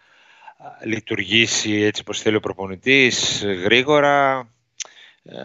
λειτουργήσει 0.86 1.72
έτσι 1.72 2.02
όπως 2.02 2.22
θέλει 2.22 2.36
ο 2.36 2.40
προπονητής 2.40 3.46
γρήγορα. 3.46 4.48
Ε, 5.24 5.44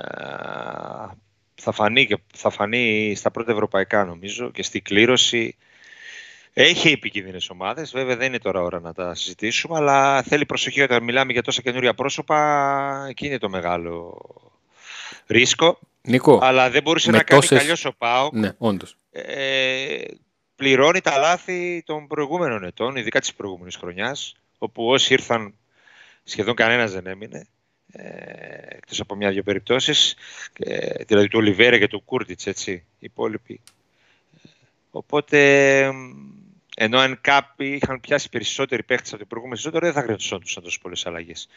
θα 1.55 1.73
φανεί, 1.73 2.07
και, 2.07 2.19
θα 2.35 2.51
φανεί 2.51 3.15
στα 3.17 3.31
πρώτα 3.31 3.53
ευρωπαϊκά 3.53 4.05
νομίζω 4.05 4.51
και 4.51 4.63
στη 4.63 4.81
κλήρωση. 4.81 5.57
Έχει 6.59 6.89
επικίνδυνες 6.89 7.51
ομάδες. 7.51 7.91
Βέβαια 7.91 8.17
δεν 8.17 8.27
είναι 8.27 8.39
τώρα 8.39 8.61
ώρα 8.61 8.81
να 8.81 8.93
τα 8.93 9.15
συζητήσουμε, 9.15 9.77
αλλά 9.77 10.23
θέλει 10.23 10.47
προσοχή 10.47 10.83
όταν 10.83 11.03
μιλάμε 11.03 11.33
για 11.33 11.43
τόσα 11.43 11.63
καινούρια 11.63 11.95
πρόσωπα. 11.95 13.07
Εκεί 13.09 13.27
είναι 13.27 13.39
το 13.39 13.49
μεγάλο 13.49 14.21
ρίσκο. 15.27 15.79
Νίκο, 16.03 16.39
αλλά 16.43 16.71
δεν 16.71 16.83
μπορούσε 16.83 17.11
να 17.11 17.25
τόσες... 17.25 17.49
κάνει 17.49 17.63
αλλιώ 17.63 17.91
ο 17.91 17.95
Πάο. 17.99 18.29
Ναι, 18.33 18.53
όντως. 18.59 18.97
Ε, 19.11 20.05
πληρώνει 20.57 21.01
τα 21.01 21.19
λάθη 21.19 21.83
των 21.87 22.07
προηγούμενων 22.07 22.65
ετών, 22.65 22.97
ειδικά 22.97 23.21
της 23.21 23.35
προηγούμενης 23.35 23.77
χρονιάς, 23.77 24.37
όπου 24.59 24.87
όσοι 24.87 25.13
ήρθαν 25.13 25.55
σχεδόν 26.25 26.55
κανένας 26.55 26.93
δεν 26.93 27.07
έμεινε. 27.07 27.47
Ε, 27.93 28.07
εκτός 28.69 29.01
από 29.01 29.15
μια-δυο 29.15 29.43
περιπτώσεις, 29.43 30.17
ε, 30.59 31.05
δηλαδή 31.05 31.29
του 31.29 31.39
Ολιβέρα 31.39 31.79
και 31.79 31.89
του 31.89 32.03
Κούρτιτς, 32.05 32.47
έτσι, 32.47 32.73
οι 32.73 32.85
υπόλοιποι. 32.99 33.61
Οπότε, 34.91 35.91
ενώ 36.79 36.99
αν 36.99 37.19
κάποιοι 37.21 37.79
είχαν 37.83 38.01
πιάσει 38.01 38.29
περισσότεροι 38.29 38.83
παίχτες 38.83 39.09
από 39.09 39.19
την 39.19 39.27
προηγούμενη 39.27 39.61
σεζόν, 39.61 39.81
δεν 39.81 39.93
θα 39.93 40.03
χρειαζόντουσαν 40.03 40.63
τόσο 40.63 40.79
πολλές 40.83 41.07
αλλαγές. 41.07 41.49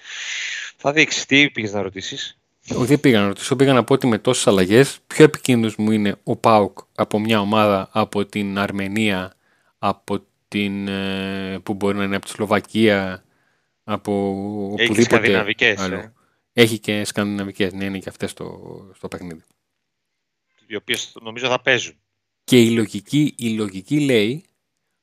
Θα 0.77 0.91
δείξεις. 0.91 1.25
Τι 1.25 1.49
πήγες 1.49 1.73
να 1.73 1.81
ρωτήσεις; 1.81 2.39
Όχι, 2.75 2.85
δεν 2.85 2.99
πήγα 2.99 3.19
να 3.19 3.27
ρωτήσω. 3.27 3.55
Πήγα 3.55 3.73
να 3.73 3.83
πω 3.83 3.93
ότι 3.93 4.07
με 4.07 4.17
τόσες 4.17 4.47
αλλαγές, 4.47 4.99
πιο 5.07 5.23
επικίνδυνος 5.23 5.75
μου 5.75 5.91
είναι 5.91 6.15
ο 6.23 6.35
Πάουκ 6.35 6.79
από 6.95 7.19
μια 7.19 7.39
ομάδα 7.39 7.89
από 7.91 8.25
την 8.25 8.57
Αρμενία, 8.57 9.35
από 9.79 10.25
την, 10.47 10.87
ε, 10.87 11.59
που 11.63 11.73
μπορεί 11.73 11.97
να 11.97 12.03
είναι 12.03 12.15
από 12.15 12.25
τη 12.25 12.31
Σλοβακία, 12.31 13.23
από 13.83 14.73
Έχει 14.77 14.91
οπουδήποτε 14.91 15.37
άλλο. 15.77 15.95
Ε. 15.95 16.13
Έχει 16.53 16.79
και 16.79 17.05
σκανδιναβικές, 17.05 17.73
ναι, 17.73 17.85
είναι 17.85 17.99
και 17.99 18.09
αυτές 18.09 18.31
στο, 18.31 18.59
στο 18.95 19.07
παιχνίδι. 19.07 19.43
Οι 20.67 20.75
οποίες 20.75 21.15
νομίζω 21.21 21.47
θα 21.47 21.61
παίζουν. 21.61 21.95
Και 22.43 22.61
η 22.61 22.69
λογική, 22.69 23.33
η 23.37 23.49
λογική 23.49 23.99
λέει 23.99 24.43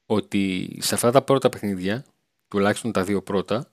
ότι 0.07 0.77
σε 0.81 0.95
αυτά 0.95 1.11
τα 1.11 1.23
πρώτα 1.23 1.49
παιχνίδια, 1.49 2.05
τουλάχιστον 2.49 2.93
τα 2.93 3.05
δύο 3.05 3.23
πρώτα, 3.23 3.71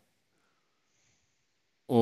ο 1.85 1.97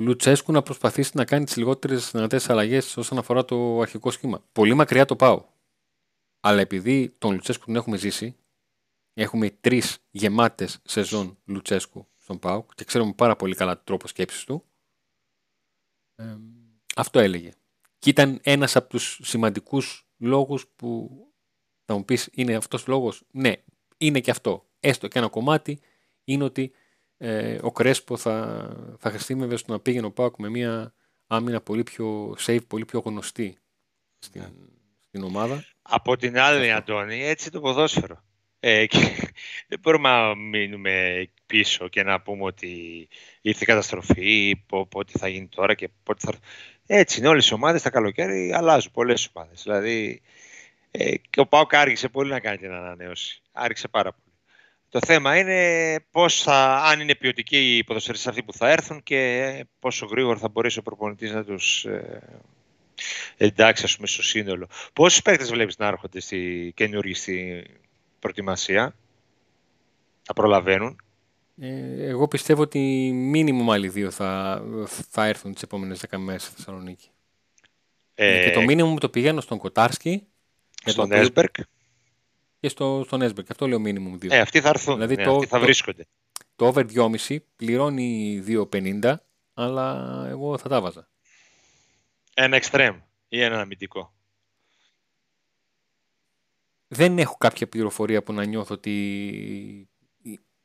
Λουτσέσκου 0.00 0.52
να 0.52 0.62
προσπαθήσει 0.62 1.10
να 1.14 1.24
κάνει 1.24 1.44
τις 1.44 1.56
λιγότερες 1.56 2.10
δυνατές 2.10 2.50
αλλαγές 2.50 2.96
όσον 2.96 3.18
αφορά 3.18 3.44
το 3.44 3.80
αρχικό 3.80 4.10
σχήμα. 4.10 4.44
Πολύ 4.52 4.74
μακριά 4.74 5.04
το 5.04 5.16
πάω. 5.16 5.44
Αλλά 6.40 6.60
επειδή 6.60 7.14
τον 7.18 7.32
Λουτσέσκου 7.32 7.64
τον 7.64 7.76
έχουμε 7.76 7.96
ζήσει, 7.96 8.36
έχουμε 9.14 9.50
τρεις 9.50 9.98
γεμάτες 10.10 10.80
σεζόν 10.84 11.38
Λουτσέσκου 11.44 12.06
στον 12.18 12.38
ΠΑΟΚ 12.38 12.74
και 12.74 12.84
ξέρουμε 12.84 13.12
πάρα 13.12 13.36
πολύ 13.36 13.54
καλά 13.54 13.74
τον 13.74 13.84
τρόπο 13.84 14.06
σκέψης 14.06 14.44
του. 14.44 14.64
Ε, 16.14 16.36
αυτό 16.96 17.18
έλεγε. 17.18 17.50
Και 17.98 18.10
ήταν 18.10 18.38
ένας 18.42 18.76
από 18.76 18.88
τους 18.88 19.20
σημαντικούς 19.22 20.08
λόγους 20.18 20.68
που 20.76 21.10
θα 21.92 21.98
μου 21.98 22.04
πεις 22.04 22.28
είναι 22.32 22.54
αυτός 22.54 22.82
ο 22.82 22.84
λόγος; 22.88 23.22
Ναι, 23.30 23.52
είναι 23.98 24.20
και 24.20 24.30
αυτό. 24.30 24.66
Έστω 24.80 25.08
και 25.08 25.18
ένα 25.18 25.28
κομμάτι 25.28 25.80
είναι 26.24 26.44
ότι 26.44 26.72
ε, 27.16 27.58
ο 27.62 27.72
Κρέσπο 27.72 28.16
θα, 28.16 28.68
θα 28.98 29.10
χρησιμεύε 29.10 29.56
στο 29.56 29.72
να 29.72 29.80
πήγαινε 29.80 30.06
ο 30.06 30.10
Πάουκ 30.10 30.38
με 30.38 30.48
μια 30.48 30.94
άμυνα 31.26 31.60
πολύ 31.60 31.82
πιο 31.82 32.36
safe, 32.38 32.66
πολύ 32.66 32.84
πιο 32.84 33.00
γνωστή 33.04 33.56
στην, 34.18 34.40
ναι. 34.40 34.48
στην 35.06 35.22
ομάδα. 35.22 35.64
Από 35.82 36.16
την 36.16 36.38
άλλη, 36.38 36.72
Αντώνη, 36.72 37.24
έτσι 37.24 37.50
το 37.50 37.60
ποδόσφαιρο. 37.60 38.24
Ε, 38.60 38.86
και 38.86 38.98
δεν 39.68 39.78
μπορούμε 39.80 40.08
να 40.08 40.34
μείνουμε 40.34 41.26
πίσω 41.46 41.88
και 41.88 42.02
να 42.02 42.20
πούμε 42.20 42.44
ότι 42.44 43.08
ήρθε 43.40 43.62
η 43.64 43.66
καταστροφή, 43.66 44.62
πότε 44.66 45.12
θα 45.18 45.28
γίνει 45.28 45.48
τώρα 45.48 45.74
και 45.74 45.88
πότε 46.02 46.20
θα... 46.24 46.38
Έτσι 46.86 47.18
είναι 47.18 47.28
όλες 47.28 47.48
οι 47.48 47.54
ομάδες 47.54 47.82
τα 47.82 47.90
καλοκαίρι 47.90 48.52
αλλάζουν 48.52 48.92
πολλές 48.92 49.30
ομάδες. 49.32 49.62
Δηλαδή 49.62 50.22
ε, 50.94 51.16
και 51.16 51.40
ο 51.40 51.46
Πάοκ 51.46 51.74
άργησε 51.74 52.08
πολύ 52.08 52.30
να 52.30 52.40
κάνει 52.40 52.56
την 52.56 52.72
ανανέωση. 52.72 53.42
Άργησε 53.52 53.88
πάρα 53.88 54.12
πολύ. 54.12 54.36
Το 54.88 55.00
θέμα 55.06 55.38
είναι 55.38 56.00
πώς 56.10 56.42
θα, 56.42 56.76
αν 56.76 57.00
είναι 57.00 57.14
ποιοτικοί 57.14 57.76
οι 57.76 57.84
ποδοσφαιριστές 57.84 58.28
αυτοί 58.28 58.42
που 58.42 58.52
θα 58.52 58.70
έρθουν 58.70 59.02
και 59.02 59.64
πόσο 59.78 60.06
γρήγορα 60.06 60.38
θα 60.38 60.48
μπορέσει 60.48 60.78
ο 60.78 60.82
προπονητής 60.82 61.32
να 61.32 61.44
τους 61.44 61.84
ε, 61.84 62.22
εντάξει 63.36 63.84
ας 63.84 63.94
πούμε, 63.94 64.06
στο 64.06 64.22
σύνολο. 64.22 64.68
Πόσους 64.92 65.22
παίκτες 65.22 65.50
βλέπεις 65.50 65.76
να 65.78 65.86
έρχονται 65.86 66.20
στη 66.20 66.72
καινούργια 66.76 67.14
στη 67.14 67.64
προετοιμασία, 68.18 68.96
θα 70.22 70.32
προλαβαίνουν; 70.32 71.00
Ε, 71.60 72.06
εγώ 72.06 72.28
πιστεύω 72.28 72.62
ότι 72.62 72.78
μήνυμο 73.12 73.72
άλλοι 73.72 73.88
δύο 73.88 74.10
θα, 74.10 74.62
θα 74.86 75.26
έρθουν 75.26 75.52
τις 75.52 75.62
επόμενες 75.62 76.04
10 76.10 76.18
μέρες 76.18 76.42
στη 76.42 76.54
Θεσσαλονίκη. 76.54 77.08
Ε, 78.14 78.44
και 78.44 78.50
το 78.50 78.60
μήνυμο 78.60 78.98
το 78.98 79.08
πηγαίνω 79.08 79.40
στον 79.40 79.58
Κοτάρσκι. 79.58 80.26
Στον 80.84 81.12
Έσμπερκ 81.12 81.54
και 82.62 82.68
στο, 82.68 83.02
στον 83.06 83.22
Έσμπερκ. 83.22 83.50
Αυτό 83.50 83.66
λέω 83.66 83.78
μήνυμο 83.78 84.14
2. 84.14 84.30
Ε, 84.30 84.40
αυτοί 84.40 84.60
θα 84.60 84.68
έρθουν. 84.68 84.94
Δηλαδή 84.94 85.14
ναι, 85.14 85.24
το, 85.24 85.34
αυτοί 85.34 85.46
θα 85.46 85.60
βρίσκονται. 85.60 86.06
Το, 86.56 86.66
over 86.66 86.86
2,5 86.94 87.36
πληρώνει 87.56 88.42
2,50, 88.46 89.14
αλλά 89.54 90.26
εγώ 90.28 90.58
θα 90.58 90.68
τα 90.68 90.80
βάζα. 90.80 91.08
Ένα 92.34 92.56
εξτρέμ 92.56 93.00
ή 93.28 93.40
ένα 93.40 93.60
αμυντικό. 93.60 94.14
Δεν 96.88 97.18
έχω 97.18 97.36
κάποια 97.38 97.68
πληροφορία 97.68 98.22
που 98.22 98.32
να 98.32 98.44
νιώθω 98.44 98.74
ότι 98.74 99.88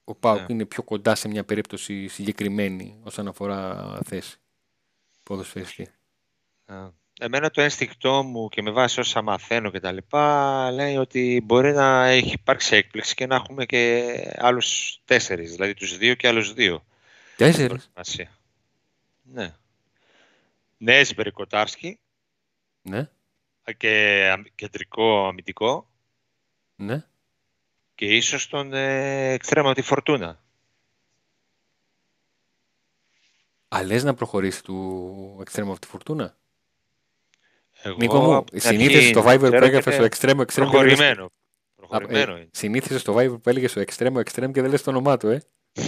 ο 0.03 0.15
Πάουκ 0.15 0.39
ναι. 0.39 0.45
είναι 0.49 0.65
πιο 0.65 0.83
κοντά 0.83 1.15
σε 1.15 1.27
μια 1.27 1.43
περίπτωση 1.43 2.07
συγκεκριμένη 2.07 2.99
όσον 3.03 3.27
αφορά 3.27 3.99
θέση 4.05 4.37
ποδοσφαιριστή. 5.23 5.87
Εμένα 7.19 7.49
το 7.49 7.61
ένστικτό 7.61 8.23
μου 8.23 8.49
και 8.49 8.61
με 8.61 8.71
βάση 8.71 8.99
όσα 8.99 9.21
μαθαίνω 9.21 9.71
και 9.71 9.79
τα 9.79 9.91
λοιπά 9.91 10.71
λέει 10.71 10.97
ότι 10.97 11.41
μπορεί 11.45 11.73
να 11.73 12.05
έχει 12.05 12.31
υπάρξει 12.33 12.75
έκπληξη 12.75 13.15
και 13.15 13.25
να 13.25 13.35
έχουμε 13.35 13.65
και 13.65 14.03
άλλους 14.37 14.99
τέσσερις, 15.05 15.51
δηλαδή 15.51 15.73
τους 15.73 15.97
δύο 15.97 16.15
και 16.15 16.27
άλλους 16.27 16.53
δύο. 16.53 16.83
Τέσσερις; 17.35 17.91
Ναι. 19.21 19.55
Νέσμπερ 20.77 21.31
Κοτάρσκι. 21.31 21.99
Ναι. 22.81 23.09
Και 23.77 24.43
κεντρικό 24.55 25.27
αμυντικό. 25.27 25.87
Ναι. 26.75 27.05
Και 27.95 28.05
ίσως 28.05 28.47
τον 28.47 28.73
ε, 28.73 29.31
εξτρέμα 29.31 29.73
τη 29.73 29.81
Φορτούνα. 29.81 30.39
Α, 33.67 33.83
να 33.83 34.13
προχωρήσει 34.13 34.63
του 34.63 35.37
εξτρέμα 35.41 35.71
από 35.71 35.79
τη 35.79 35.87
Φορτούνα. 35.87 36.37
Εγώ, 37.81 37.97
Νίκο 37.99 38.19
μου, 38.19 38.43
συνήθιζε 38.53 39.07
στο 39.07 39.23
Viber 39.25 39.39
που 39.39 39.45
έγραφε 39.45 39.91
στο 39.91 40.03
εξτρέμο 40.03 40.41
εξτρέμο. 40.41 40.69
Προχωρημένο. 40.69 41.31
Προχωρημένο 41.75 42.35
ε, 42.35 42.49
συνήθιζε 42.51 42.99
στο 42.99 43.15
Viber 43.17 43.41
που 43.41 43.49
έλεγες 43.49 43.71
στο 43.71 43.79
εξτρέμο 43.79 44.17
εξτρέμο 44.19 44.53
και 44.53 44.61
δεν 44.61 44.69
λες 44.71 44.83
το 44.83 44.89
όνομά 44.89 45.17
του, 45.17 45.27
ε. 45.27 45.41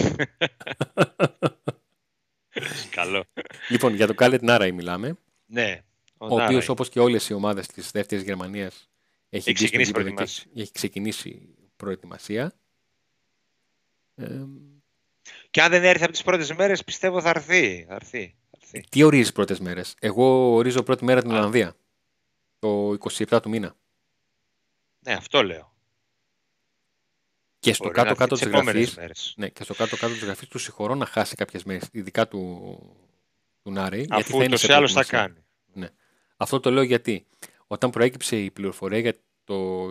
Καλό. 2.90 3.24
Λοιπόν, 3.68 3.94
για 3.94 4.06
το 4.06 4.14
Κάλετ 4.14 4.42
Νάραη 4.42 4.72
μιλάμε. 4.72 5.18
Ναι. 5.46 5.82
Ο, 6.18 6.26
ο 6.26 6.42
οποίος 6.42 6.68
όπως 6.68 6.88
και 6.88 7.00
όλες 7.00 7.28
οι 7.28 7.32
ομάδες 7.32 7.66
της 7.66 7.90
δεύτερης 7.90 8.24
Γερμανίας 8.24 8.88
έχει, 9.28 9.48
έχει, 9.48 9.52
ξεκινήσει 9.52 9.90
προετοιμασία. 9.92 10.44
έχει 10.54 10.72
ξεκινήσει 10.72 11.54
προετοιμασία. 11.76 12.52
Ε, 14.14 14.44
και 15.50 15.62
αν 15.62 15.70
δεν 15.70 15.84
έρθει 15.84 16.02
από 16.02 16.12
τις 16.12 16.22
πρώτες 16.22 16.54
μέρες, 16.54 16.84
πιστεύω 16.84 17.20
θα 17.20 17.28
έρθει. 17.28 17.84
Θα 17.88 17.94
έρθει. 17.94 18.34
Τι 18.88 19.02
ορίζεις 19.02 19.32
πρώτες 19.32 19.60
μέρες; 19.60 19.94
Εγώ 20.00 20.54
ορίζω 20.54 20.82
πρώτη 20.82 21.04
μέρα 21.04 21.22
την 21.22 21.30
Ολλανδία. 21.30 21.76
Το 22.60 22.90
27 22.92 23.38
του 23.42 23.48
μήνα. 23.48 23.76
Ναι, 25.00 25.12
αυτό 25.12 25.42
λέω. 25.42 25.74
Και 27.58 27.72
στο 27.72 27.88
κάτω-κάτω 27.88 28.34
της 28.34 28.46
γραφή. 28.46 28.88
Ναι, 29.36 29.48
και 29.48 29.64
στο 29.64 29.74
κάτω-κάτω 29.74 30.12
της 30.12 30.24
γραφής 30.24 30.48
του 30.48 30.58
συγχωρώ 30.58 30.94
να 30.94 31.06
χάσει 31.06 31.34
κάποιες 31.34 31.64
μέρες, 31.64 31.88
ειδικά 31.92 32.28
του, 32.28 32.78
του 33.62 33.70
Νάρη. 33.70 34.06
Αφού 34.10 34.38
ούτως 34.38 34.62
ή 34.62 34.72
άλλως 34.72 34.92
θα 34.92 35.04
κάνει. 35.04 35.44
Ναι. 35.72 35.88
Αυτό 36.36 36.60
το 36.60 36.70
λέω 36.70 36.82
γιατί 36.82 37.26
όταν 37.66 37.90
προέκυψε 37.90 38.36
η 38.36 38.50
πληροφορία 38.50 38.98
για 38.98 39.14
το, 39.44 39.90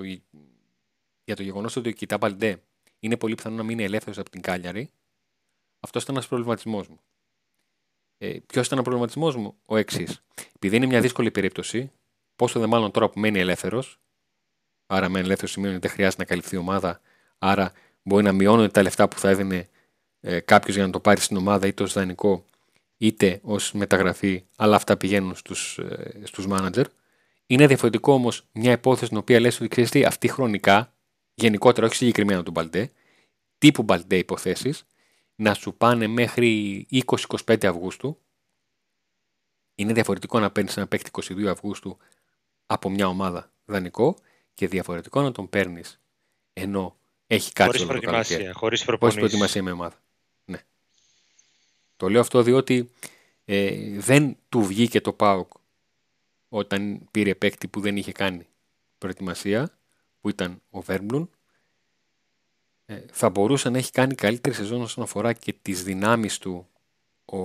για 1.23 1.35
το 1.35 1.43
γεγονός 1.43 1.75
ότι 1.75 1.89
ο 1.89 1.91
Κιτά 1.91 2.17
Μπαλντέ 2.17 2.61
είναι 2.99 3.17
πολύ 3.17 3.35
πιθανό 3.35 3.55
να 3.55 3.63
μείνει 3.63 3.83
ελεύθερος 3.83 4.17
από 4.17 4.29
την 4.29 4.41
Κάλιαρη, 4.41 4.89
αυτό 5.79 5.99
ήταν 5.99 6.15
ένας 6.15 6.27
προβληματισμός 6.27 6.87
μου. 6.87 6.99
Ε, 8.17 8.39
Ποιος 8.45 8.65
ήταν 8.67 8.79
ο 8.79 8.81
προβληματισμός 8.81 9.35
μου, 9.35 9.57
ο 9.65 9.77
εξής. 9.77 10.21
Επειδή 10.55 10.75
είναι 10.75 10.85
μια 10.85 11.01
δύσκολη 11.01 11.31
περίπτωση, 11.31 11.91
πόσο 12.39 12.59
δε 12.59 12.65
μάλλον 12.65 12.91
τώρα 12.91 13.09
που 13.09 13.19
μένει 13.19 13.39
ελεύθερος, 13.39 13.99
άρα 14.85 15.09
μένει 15.09 15.25
ελεύθερο 15.25 15.51
σημαίνει 15.51 15.73
ότι 15.75 15.87
δεν 15.87 15.95
χρειάζεται 15.95 16.21
να 16.21 16.27
καλυφθεί 16.27 16.55
η 16.55 16.57
ομάδα, 16.57 17.01
άρα 17.37 17.71
μπορεί 18.03 18.23
να 18.23 18.31
μειώνονται 18.31 18.67
τα 18.67 18.81
λεφτά 18.81 19.07
που 19.07 19.19
θα 19.19 19.29
έδινε 19.29 19.69
ε, 20.19 20.39
κάποιος 20.39 20.75
για 20.75 20.85
να 20.85 20.91
το 20.91 20.99
πάρει 20.99 21.19
στην 21.19 21.37
ομάδα 21.37 21.67
είτε 21.67 21.83
ως 21.83 21.93
δανεικό 21.93 22.45
είτε 22.97 23.39
ως 23.43 23.71
μεταγραφή, 23.71 24.43
αλλά 24.55 24.75
αυτά 24.75 24.97
πηγαίνουν 24.97 25.35
στους 25.35 25.79
στους 26.23 26.47
μάνατζερ. 26.47 26.85
Είναι 27.45 27.67
διαφορετικό 27.67 28.13
όμως 28.13 28.47
μια 28.51 28.71
υπόθεση 28.71 29.09
την 29.09 29.17
οποία 29.17 29.39
λες 29.39 29.59
ότι 29.59 29.67
ξέρει 29.67 29.89
τι, 29.89 30.03
αυτή 30.03 30.27
χρονικά, 30.27 30.93
γενικότερα, 31.33 31.87
όχι 31.87 31.95
συγκεκριμένα 31.95 32.43
του 32.43 32.51
Μπαλντέ, 32.51 32.91
τύπου 33.57 33.83
Μπαλντέ 33.83 34.17
υποθέσεις, 34.17 34.85
να 35.35 35.53
σου 35.53 35.73
πάνε 35.73 36.07
μέχρι 36.07 36.87
20-25 37.45 37.65
Αυγούστου. 37.65 38.17
Είναι 39.75 39.93
διαφορετικό 39.93 40.39
να 40.39 40.51
παίρνεις 40.51 40.77
ένα 40.77 40.87
παίκτη 40.87 41.09
22 41.13 41.45
Αυγούστου 41.45 41.97
από 42.71 42.89
μια 42.89 43.07
ομάδα 43.07 43.51
δανεικό 43.65 44.17
και 44.53 44.67
διαφορετικό 44.67 45.21
να 45.21 45.31
τον 45.31 45.49
παίρνεις 45.49 45.99
ενώ 46.53 46.97
έχει 47.27 47.51
κάτι 47.51 47.69
χωρίς 47.69 47.85
προετοιμασία, 47.85 48.53
χωρίς 48.53 48.83
προετοιμασία 48.83 49.63
με 49.63 49.71
ομάδα. 49.71 50.01
Ναι. 50.45 50.63
Το 51.97 52.09
λέω 52.09 52.21
αυτό 52.21 52.43
διότι 52.43 52.91
ε, 53.45 53.99
δεν 53.99 54.37
του 54.49 54.63
βγήκε 54.63 55.01
το 55.01 55.13
ΠΑΟΚ 55.13 55.51
όταν 56.49 57.07
πήρε 57.11 57.35
παίκτη 57.35 57.67
που 57.67 57.79
δεν 57.79 57.97
είχε 57.97 58.11
κάνει 58.11 58.47
προετοιμασία, 58.97 59.77
που 60.21 60.29
ήταν 60.29 60.61
ο 60.69 60.81
Βέρμπλουν. 60.81 61.29
Ε, 62.85 63.05
θα 63.11 63.29
μπορούσε 63.29 63.69
να 63.69 63.77
έχει 63.77 63.91
κάνει 63.91 64.15
καλύτερη 64.15 64.55
σεζόν 64.55 64.81
όσον 64.81 65.03
αφορά 65.03 65.33
και 65.33 65.53
τις 65.61 65.83
δυνάμεις 65.83 66.37
του 66.37 66.67
ο... 67.25 67.37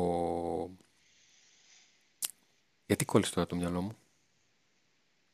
Γιατί 2.86 3.04
κόλλησε 3.04 3.32
τώρα 3.34 3.46
το 3.46 3.56
μυαλό 3.56 3.80
μου; 3.80 3.96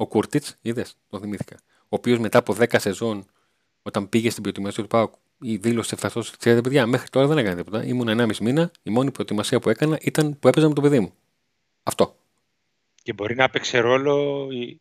Ο 0.01 0.07
Κούρτιτς, 0.07 0.57
είδες, 0.61 0.97
το 1.11 1.19
θυμήθηκα. 1.19 1.57
Ο 1.83 1.87
οποίος 1.89 2.19
μετά 2.19 2.39
από 2.39 2.55
10 2.59 2.65
σεζόν 2.79 3.27
όταν 3.83 4.09
πήγε 4.09 4.31
στην 4.31 4.43
προετοιμασία 4.43 4.83
του 4.83 4.89
ΠΑΟΚ 4.89 5.15
ή 5.41 5.57
δήλωσε 5.57 5.97
αυτό, 6.03 6.23
ξέρετε 6.39 6.61
παιδιά, 6.61 6.87
μέχρι 6.87 7.09
τώρα 7.09 7.27
δεν 7.27 7.39
έκανε 7.39 7.57
τίποτα. 7.57 7.85
Ήμουν 7.85 8.09
1,5 8.09 8.37
μήνα, 8.41 8.71
η 8.83 8.91
μόνη 8.91 9.11
προετοιμασία 9.11 9.61
που 9.61 9.69
έκανα 9.69 9.99
ήταν 10.01 10.39
που 10.39 10.49
έπαιζα 10.49 10.69
με 10.69 10.75
το 10.75 10.81
παιδί 10.81 11.01
μου. 11.01 11.13
Αυτό. 11.83 12.17
Και 13.03 13.13
μπορεί 13.13 13.35
να 13.35 13.45
έπαιξε 13.45 13.79
ρόλο 13.79 14.47
η 14.51 14.81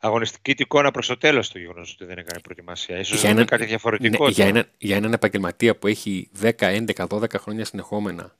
αγωνιστική 0.00 0.54
του 0.54 0.62
εικόνα 0.62 0.90
προς 0.90 1.06
το 1.06 1.16
τέλος 1.16 1.48
του 1.48 1.58
γεγονός 1.58 1.92
ότι 1.92 2.04
δεν 2.04 2.18
έκανε 2.18 2.40
προετοιμασία. 2.40 3.04
σω 3.04 3.22
να 3.22 3.28
είναι 3.28 3.44
κάτι 3.44 3.64
διαφορετικό. 3.64 4.24
Ναι, 4.24 4.30
για, 4.30 4.46
ένα, 4.46 4.64
για 4.78 4.96
έναν 4.96 5.12
επαγγελματία 5.12 5.76
που 5.76 5.86
έχει 5.86 6.30
10, 6.42 6.50
11, 6.58 7.06
12 7.08 7.30
χρόνια 7.38 7.64
συνεχόμενα 7.64 8.36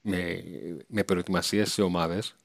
με, 0.00 0.44
με 0.86 1.04
προετοιμασία 1.04 1.66
σε 1.66 1.82
ομάδες, 1.82 2.36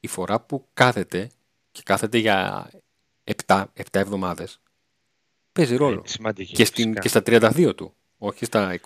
η 0.00 0.06
φορά 0.06 0.40
που 0.40 0.66
κάθεται 0.74 1.30
και 1.76 1.82
κάθεται 1.84 2.18
για 2.18 2.70
7, 3.46 3.64
7 3.74 3.82
εβδομάδες, 3.90 4.60
παίζει 5.52 5.76
ρόλο. 5.76 6.02
Σημαντική, 6.06 6.52
και, 6.52 6.64
στην, 6.64 6.94
και 6.94 7.08
στα 7.08 7.20
32 7.26 7.72
του, 7.76 7.94
όχι 8.18 8.44
στα 8.44 8.80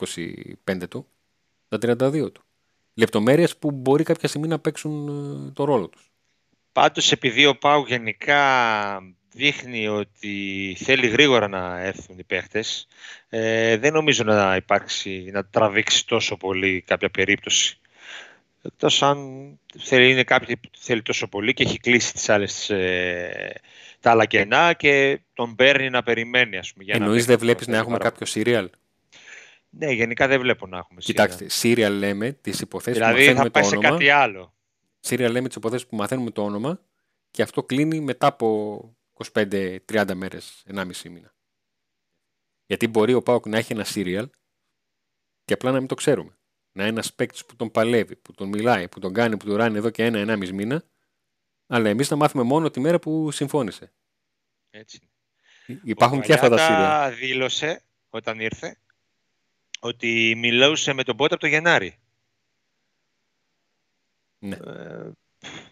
25 0.67 0.89
του, 0.89 1.07
στα 1.67 1.79
32 1.81 2.33
του. 2.33 2.43
Λεπτομέρειες 2.95 3.57
που 3.57 3.71
μπορεί 3.71 4.05
κάποια 4.05 4.29
στιγμή 4.29 4.49
να 4.49 4.59
παίξουν 4.59 5.09
ε, 5.09 5.51
το 5.51 5.65
ρόλο 5.65 5.89
τους. 5.89 6.11
Πάντως 6.73 7.13
επειδή 7.13 7.47
ο 7.47 7.57
Πάου 7.57 7.85
γενικά 7.87 8.43
δείχνει 9.33 9.89
ότι 9.89 10.77
θέλει 10.79 11.07
γρήγορα 11.07 11.49
να 11.49 11.81
έρθουν 11.81 12.19
οι 12.19 12.25
παίχτες, 12.25 12.87
ε, 13.29 13.77
δεν 13.77 13.93
νομίζω 13.93 14.25
να 14.25 14.57
υπάρξει, 14.57 15.31
να 15.33 15.45
τραβήξει 15.45 16.07
τόσο 16.07 16.37
πολύ 16.37 16.81
κάποια 16.87 17.11
περίπτωση. 17.11 17.80
Εκτός 18.63 19.03
αν 19.03 19.59
θέλει, 19.79 20.11
είναι 20.11 20.25
κάποιοι 20.25 20.57
που 20.57 20.69
θέλει 20.79 21.03
τόσο 21.03 21.29
πολύ 21.29 21.55
και 21.55 21.63
έχει 21.63 21.79
κλείσει 21.79 22.13
τις 22.13 22.29
άλλες, 22.29 22.71
ε, 22.71 23.61
τα 24.01 24.11
άλλα 24.11 24.27
κενά 24.27 24.73
και 24.73 25.21
τον 25.33 25.55
παίρνει 25.55 25.91
να 25.91 26.03
περιμένει. 26.03 26.57
Ας 26.57 26.73
πούμε, 26.73 26.85
για 26.85 26.95
Εννοείς 26.95 27.27
δεν 27.27 27.39
βλέπεις 27.39 27.67
να 27.67 27.77
έχουμε 27.77 27.99
κάποιο 27.99 28.27
serial; 28.35 28.67
Ναι, 29.71 29.91
γενικά 29.91 30.27
δεν 30.27 30.41
βλέπω 30.41 30.67
να 30.67 30.79
έχουμε 30.79 31.01
Κοιτάξτε, 31.01 31.47
serial 31.63 31.91
λέμε 31.91 32.33
τις 32.33 32.61
υποθέσεις 32.61 32.99
δηλαδή, 32.99 33.15
που 33.15 33.21
μαθαίνουμε 33.21 33.45
θα 33.45 33.51
πάει 33.51 33.63
το 33.63 33.69
σε 33.69 33.77
κάτι 33.77 34.11
άλλο. 34.11 34.55
Serial 35.07 35.31
λέμε 35.31 35.49
τις 35.49 35.57
υποθέσεις 35.57 35.87
που 35.87 35.97
μαθαίνουμε 35.97 36.31
το 36.31 36.45
όνομα 36.45 36.81
και 37.31 37.43
αυτό 37.43 37.63
κλείνει 37.63 38.01
μετά 38.01 38.27
από 38.27 38.97
25-30 39.33 40.15
μέρες, 40.15 40.65
1,5 40.75 41.11
μήνα. 41.11 41.35
Γιατί 42.67 42.89
μπορεί 42.89 43.15
ο 43.15 43.23
Πάοκ 43.23 43.47
να 43.47 43.59
έχει 43.59 43.73
ένα 43.73 43.87
serial 43.95 44.27
και 45.45 45.53
απλά 45.53 45.71
να 45.71 45.79
μην 45.79 45.89
το 45.89 45.95
ξέρουμε. 45.95 46.40
Να 46.73 46.83
είναι 46.83 46.93
ένας 46.93 47.13
παίκτης 47.15 47.45
που 47.45 47.57
τον 47.57 47.71
παλεύει, 47.71 48.17
που 48.17 48.35
τον 48.35 48.49
μιλάει, 48.49 48.89
που 48.89 49.01
τον 49.01 49.13
κάνει, 49.13 49.37
που 49.37 49.47
τον 49.47 49.57
ράνει 49.57 49.77
εδώ 49.77 49.91
και 49.91 50.05
ένα-ενάμιση 50.05 50.53
μήνα, 50.53 50.85
αλλά 51.67 51.89
εμείς 51.89 52.11
να 52.11 52.17
μάθουμε 52.17 52.43
μόνο 52.43 52.71
τη 52.71 52.81
μέρα 52.81 52.99
που 52.99 53.31
συμφώνησε. 53.31 53.93
Έτσι. 54.71 55.01
Υπάρχουν 55.85 56.21
και 56.21 56.33
αυτά 56.33 56.49
τα 56.49 56.57
serial. 56.59 57.15
δήλωσε 57.17 57.83
όταν 58.11 58.41
ήρθε 58.41 58.79
ότι 59.81 60.35
μιλούσε 60.37 60.93
με 60.93 61.03
τον 61.03 61.17
Πότα 61.17 61.35
από 61.35 61.43
το 61.43 61.49
Γενάρη. 61.49 61.99
Ναι. 64.39 64.57
Ε, 64.57 65.11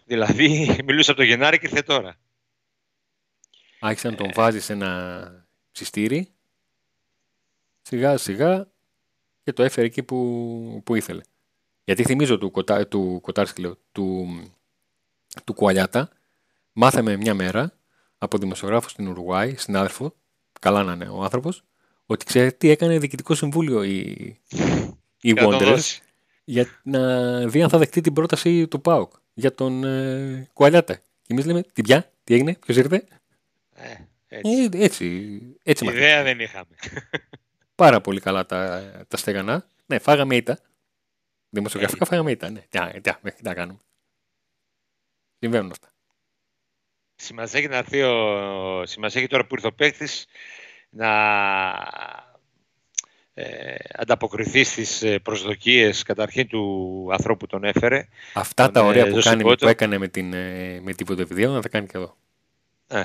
δηλαδή, 0.05 0.69
μιλούσε 0.85 1.11
από 1.11 1.19
το 1.19 1.25
Γενάρη 1.25 1.59
και 1.59 1.67
ήρθε 1.67 1.81
τώρα. 1.81 2.19
Άρχισε 3.79 4.09
να 4.09 4.15
τον 4.15 4.29
ε... 4.29 4.31
βάζει 4.33 4.59
σε 4.59 4.73
ένα 4.73 5.47
ψιστήρι, 5.71 6.33
σιγά 7.81 8.17
σιγά 8.17 8.71
και 9.49 9.55
το 9.55 9.63
έφερε 9.63 9.87
εκεί 9.87 10.03
που, 10.03 10.81
που 10.85 10.95
ήθελε. 10.95 11.21
Γιατί 11.83 12.03
θυμίζω 12.03 12.37
του, 12.37 12.51
Κοτά, 12.51 12.87
του 12.87 13.21
του, 13.91 14.27
του 15.43 15.53
Κουαλιάτα, 15.53 16.09
μάθαμε 16.73 17.17
μια 17.17 17.33
μέρα 17.33 17.73
από 18.17 18.37
δημοσιογράφο 18.37 18.89
στην 18.89 19.07
Ουρουάη, 19.07 19.55
συνάδελφο, 19.55 20.15
καλά 20.59 20.83
να 20.83 20.93
είναι 20.93 21.07
ο 21.09 21.23
άνθρωπος, 21.23 21.63
ότι 22.05 22.25
ξέρετε 22.25 22.55
τι 22.57 22.69
έκανε 22.69 22.99
διοικητικό 22.99 23.35
συμβούλιο 23.35 23.83
η, 23.83 23.97
η 25.21 25.33
Wanderers; 25.37 25.97
Για 26.43 26.67
να 26.83 26.99
δει 27.47 27.61
αν 27.61 27.69
θα 27.69 27.77
δεχτεί 27.77 28.01
την 28.01 28.13
πρόταση 28.13 28.67
του 28.67 28.81
ΠΑΟΚ 28.81 29.11
για 29.33 29.53
τον 29.53 29.83
ε, 29.83 30.49
Κουαλιάτα. 30.53 30.95
Και 30.95 31.33
εμείς 31.33 31.45
λέμε, 31.45 31.63
τι 31.73 31.81
πια, 31.81 32.11
τι 32.23 32.33
έγινε, 32.33 32.57
ποιος 32.65 32.77
ήρθε; 32.77 33.03
Ε, 33.73 33.95
έτσι. 34.27 34.69
Ε, 34.71 34.83
έτσι, 34.83 35.39
έτσι 35.63 35.85
Ιδέα 35.85 36.23
δεν 36.23 36.39
είχαμε. 36.39 36.75
Πάρα 37.79 38.01
πολύ 38.01 38.19
καλά 38.19 38.45
τα, 38.45 38.91
τα 39.07 39.17
στεγανά. 39.17 39.65
Ναι, 39.85 39.99
φάγαμε 39.99 40.35
ήττα. 40.35 40.59
Δημοσιογραφικά 41.49 42.05
φάγαμε 42.05 42.31
ήττα. 42.31 42.49
Ναι, 42.49 42.59
τι, 42.59 42.79
τι, 43.01 43.11
τι 43.31 43.43
να 43.43 43.53
κάνουμε. 43.53 43.79
Συμβαίνουν 45.39 45.71
αυτά. 45.71 45.87
Σημασία 47.15 47.59
έχει 47.59 47.67
να 47.67 47.77
έρθει 47.77 48.01
ο... 48.01 48.85
Σημασία 48.85 49.21
έχει 49.21 49.29
τώρα 49.29 49.45
που 49.45 49.55
ήρθε 49.55 49.67
ο 49.67 49.73
παίκτης 49.73 50.25
να 50.89 51.09
ε, 53.33 53.75
ανταποκριθεί 53.93 54.63
στις 54.63 55.01
ε, 55.01 55.19
προσδοκίες 55.19 56.03
καταρχήν 56.03 56.47
του 56.47 57.07
ανθρώπου 57.11 57.37
που 57.39 57.47
τον 57.47 57.63
έφερε. 57.63 58.07
Αυτά 58.33 58.63
τον, 58.63 58.73
τα 58.73 58.81
ωραία 58.81 59.05
ε, 59.05 59.09
που, 59.09 59.19
κάνει, 59.23 59.43
που 59.43 59.67
έκανε 59.67 59.97
με 59.97 60.07
την, 60.07 60.33
ε, 60.33 60.79
με 60.81 60.93
την 60.93 61.05
πρωτοβιδία 61.05 61.47
να 61.47 61.61
τα 61.61 61.69
κάνει 61.69 61.87
και 61.87 61.97
εδώ. 61.97 62.17
Ε. 62.87 63.03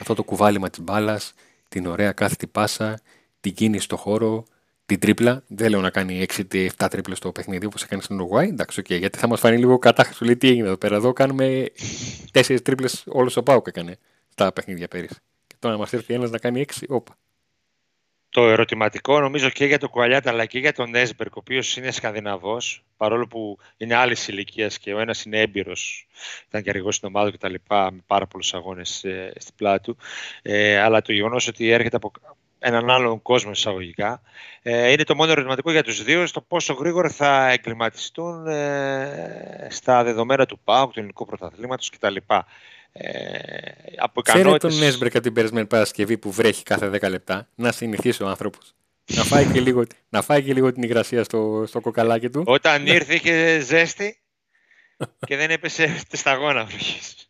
Αυτό 0.00 0.14
το 0.14 0.24
κουβάλιμα 0.24 0.70
της 0.70 0.80
μπάλας, 0.80 1.34
την 1.68 1.86
ωραία 1.86 2.12
κάθετη 2.12 2.46
πάσα, 2.46 3.00
την 3.44 3.54
κίνηση 3.54 3.84
στο 3.84 3.96
χώρο, 3.96 4.44
την 4.86 4.98
τρίπλα. 4.98 5.42
Δεν 5.46 5.70
λέω 5.70 5.80
να 5.80 5.90
κάνει 5.90 6.26
6-7 6.50 6.68
τρίπλες 6.90 7.18
στο 7.18 7.32
παιχνίδι 7.32 7.66
όπως 7.66 7.82
έκανε 7.82 8.02
στην 8.02 8.20
Ουρουάη. 8.20 8.48
Εντάξει, 8.48 8.82
okay, 8.84 8.98
γιατί 8.98 9.18
θα 9.18 9.28
μας 9.28 9.40
φανεί 9.40 9.58
λίγο 9.58 9.78
κατάχρηση. 9.78 10.24
Λέει 10.24 10.36
τι 10.36 10.48
έγινε 10.48 10.66
εδώ 10.66 10.76
πέρα. 10.76 10.96
Εδώ 10.96 11.12
κάνουμε 11.12 11.66
4 12.32 12.62
τρίπλες 12.62 13.04
όλο 13.06 13.32
ο 13.36 13.42
Πάουκ 13.42 13.66
έκανε 13.66 13.98
στα 14.28 14.52
παιχνίδια 14.52 14.88
πέρυσι. 14.88 15.14
Και 15.46 15.54
τώρα 15.58 15.78
μας 15.78 15.92
έρθει 15.92 16.14
ένας 16.14 16.30
να 16.30 16.38
κάνει 16.38 16.64
6, 16.68 16.82
όπα. 16.88 17.16
Το 18.30 18.48
ερωτηματικό 18.48 19.20
νομίζω 19.20 19.48
και 19.50 19.64
για 19.64 19.78
τον 19.78 19.88
Κουαλιάτα 19.88 20.30
αλλά 20.30 20.46
και 20.46 20.58
για 20.58 20.72
τον 20.72 20.94
Έσμπερκ, 20.94 21.36
ο 21.36 21.38
οποίος 21.38 21.76
είναι 21.76 21.90
Σκανδιναβός, 21.90 22.84
παρόλο 22.96 23.26
που 23.26 23.58
είναι 23.76 23.94
άλλης 23.94 24.28
ηλικίας 24.28 24.78
και 24.78 24.94
ο 24.94 24.98
ένας 24.98 25.24
είναι 25.24 25.40
έμπειρος, 25.40 26.06
ήταν 26.48 26.62
και 26.62 26.70
αργός 26.70 26.96
στην 26.96 27.08
ομάδα 27.08 27.30
κτλ. 27.30 27.54
με 27.68 28.02
πάρα 28.06 28.26
πολλούς 28.26 28.54
αγώνες 28.54 29.04
ε, 29.04 29.32
στην 29.36 29.54
πλάτη 29.54 29.82
του. 29.82 29.96
Ε, 30.42 30.78
αλλά 30.78 31.02
το 31.02 31.12
γεγονός 31.12 31.48
ότι 31.48 31.70
έρχεται 31.70 31.96
από 31.96 32.12
έναν 32.64 32.90
άλλον 32.90 33.22
κόσμο 33.22 33.50
εισαγωγικά. 33.50 34.22
Ε, 34.62 34.90
είναι 34.90 35.04
το 35.04 35.14
μόνο 35.14 35.30
ερωτηματικό 35.30 35.70
για 35.70 35.82
τους 35.82 36.02
δύο 36.02 36.26
στο 36.26 36.40
πόσο 36.40 36.72
γρήγορα 36.72 37.08
θα 37.08 37.50
εγκληματιστούν 37.50 38.46
ε, 38.46 39.66
στα 39.70 40.04
δεδομένα 40.04 40.46
του 40.46 40.58
ΠΑΟΚ, 40.64 40.92
του 40.92 40.98
ελληνικού 40.98 41.26
πρωταθλήματος 41.26 41.90
κτλ. 41.90 42.16
Ε, 42.92 43.18
από 43.96 44.22
Ξέρετε 44.22 44.56
τον 44.56 44.74
Νέσμπερκα 44.74 45.20
την 45.20 45.32
περασμένη 45.32 45.66
Παρασκευή 45.66 46.18
που 46.18 46.30
βρέχει 46.30 46.62
κάθε 46.62 46.90
10 47.00 47.08
λεπτά, 47.08 47.48
να 47.54 47.72
συνηθίσει 47.72 48.22
ο 48.22 48.28
άνθρωπος. 48.28 48.74
να, 49.04 49.22
φάει 49.22 49.46
και 49.52 49.60
λίγο, 49.60 49.84
να 50.08 50.22
φάει 50.22 50.42
και 50.42 50.52
λίγο 50.52 50.72
την 50.72 50.82
υγρασία 50.82 51.24
στο, 51.24 51.64
στο 51.66 51.80
κοκαλάκι 51.80 52.30
του. 52.30 52.42
Όταν 52.46 52.86
ήρθε 52.86 53.14
είχε 53.14 53.60
ζέστη 53.60 54.18
και 55.26 55.36
δεν 55.36 55.50
έπεσε 55.50 55.96
στη 56.06 56.16
σταγόνα 56.16 56.64
βροχής. 56.64 57.28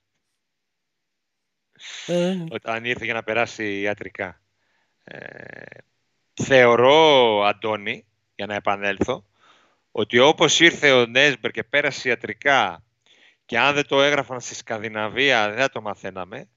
Ε. 2.07 2.37
Όταν 2.51 2.85
ήρθε 2.85 3.05
για 3.05 3.14
να 3.14 3.23
περάσει 3.23 3.81
ιατρικά. 3.81 4.38
Ε, 5.05 5.19
θεωρώ, 6.35 7.40
Αντώνη, 7.45 8.05
για 8.35 8.47
να 8.47 8.55
επανέλθω, 8.55 9.25
ότι 9.90 10.19
όπως 10.19 10.61
ήρθε 10.61 10.93
ο 10.93 11.07
Νέσμπερ 11.07 11.51
και 11.51 11.64
πέρασε 11.64 12.09
ιατρικά 12.09 12.85
και 13.47 13.59
αν 13.59 13.75
δεν 13.75 13.87
το 13.87 14.03
έγραφαν 14.03 14.40
στη 14.40 14.55
Σκανδιναβία 14.55 15.49
δεν 15.49 15.59
θα 15.59 15.71
το 15.71 15.81
μαθαίναμε, 15.81 16.49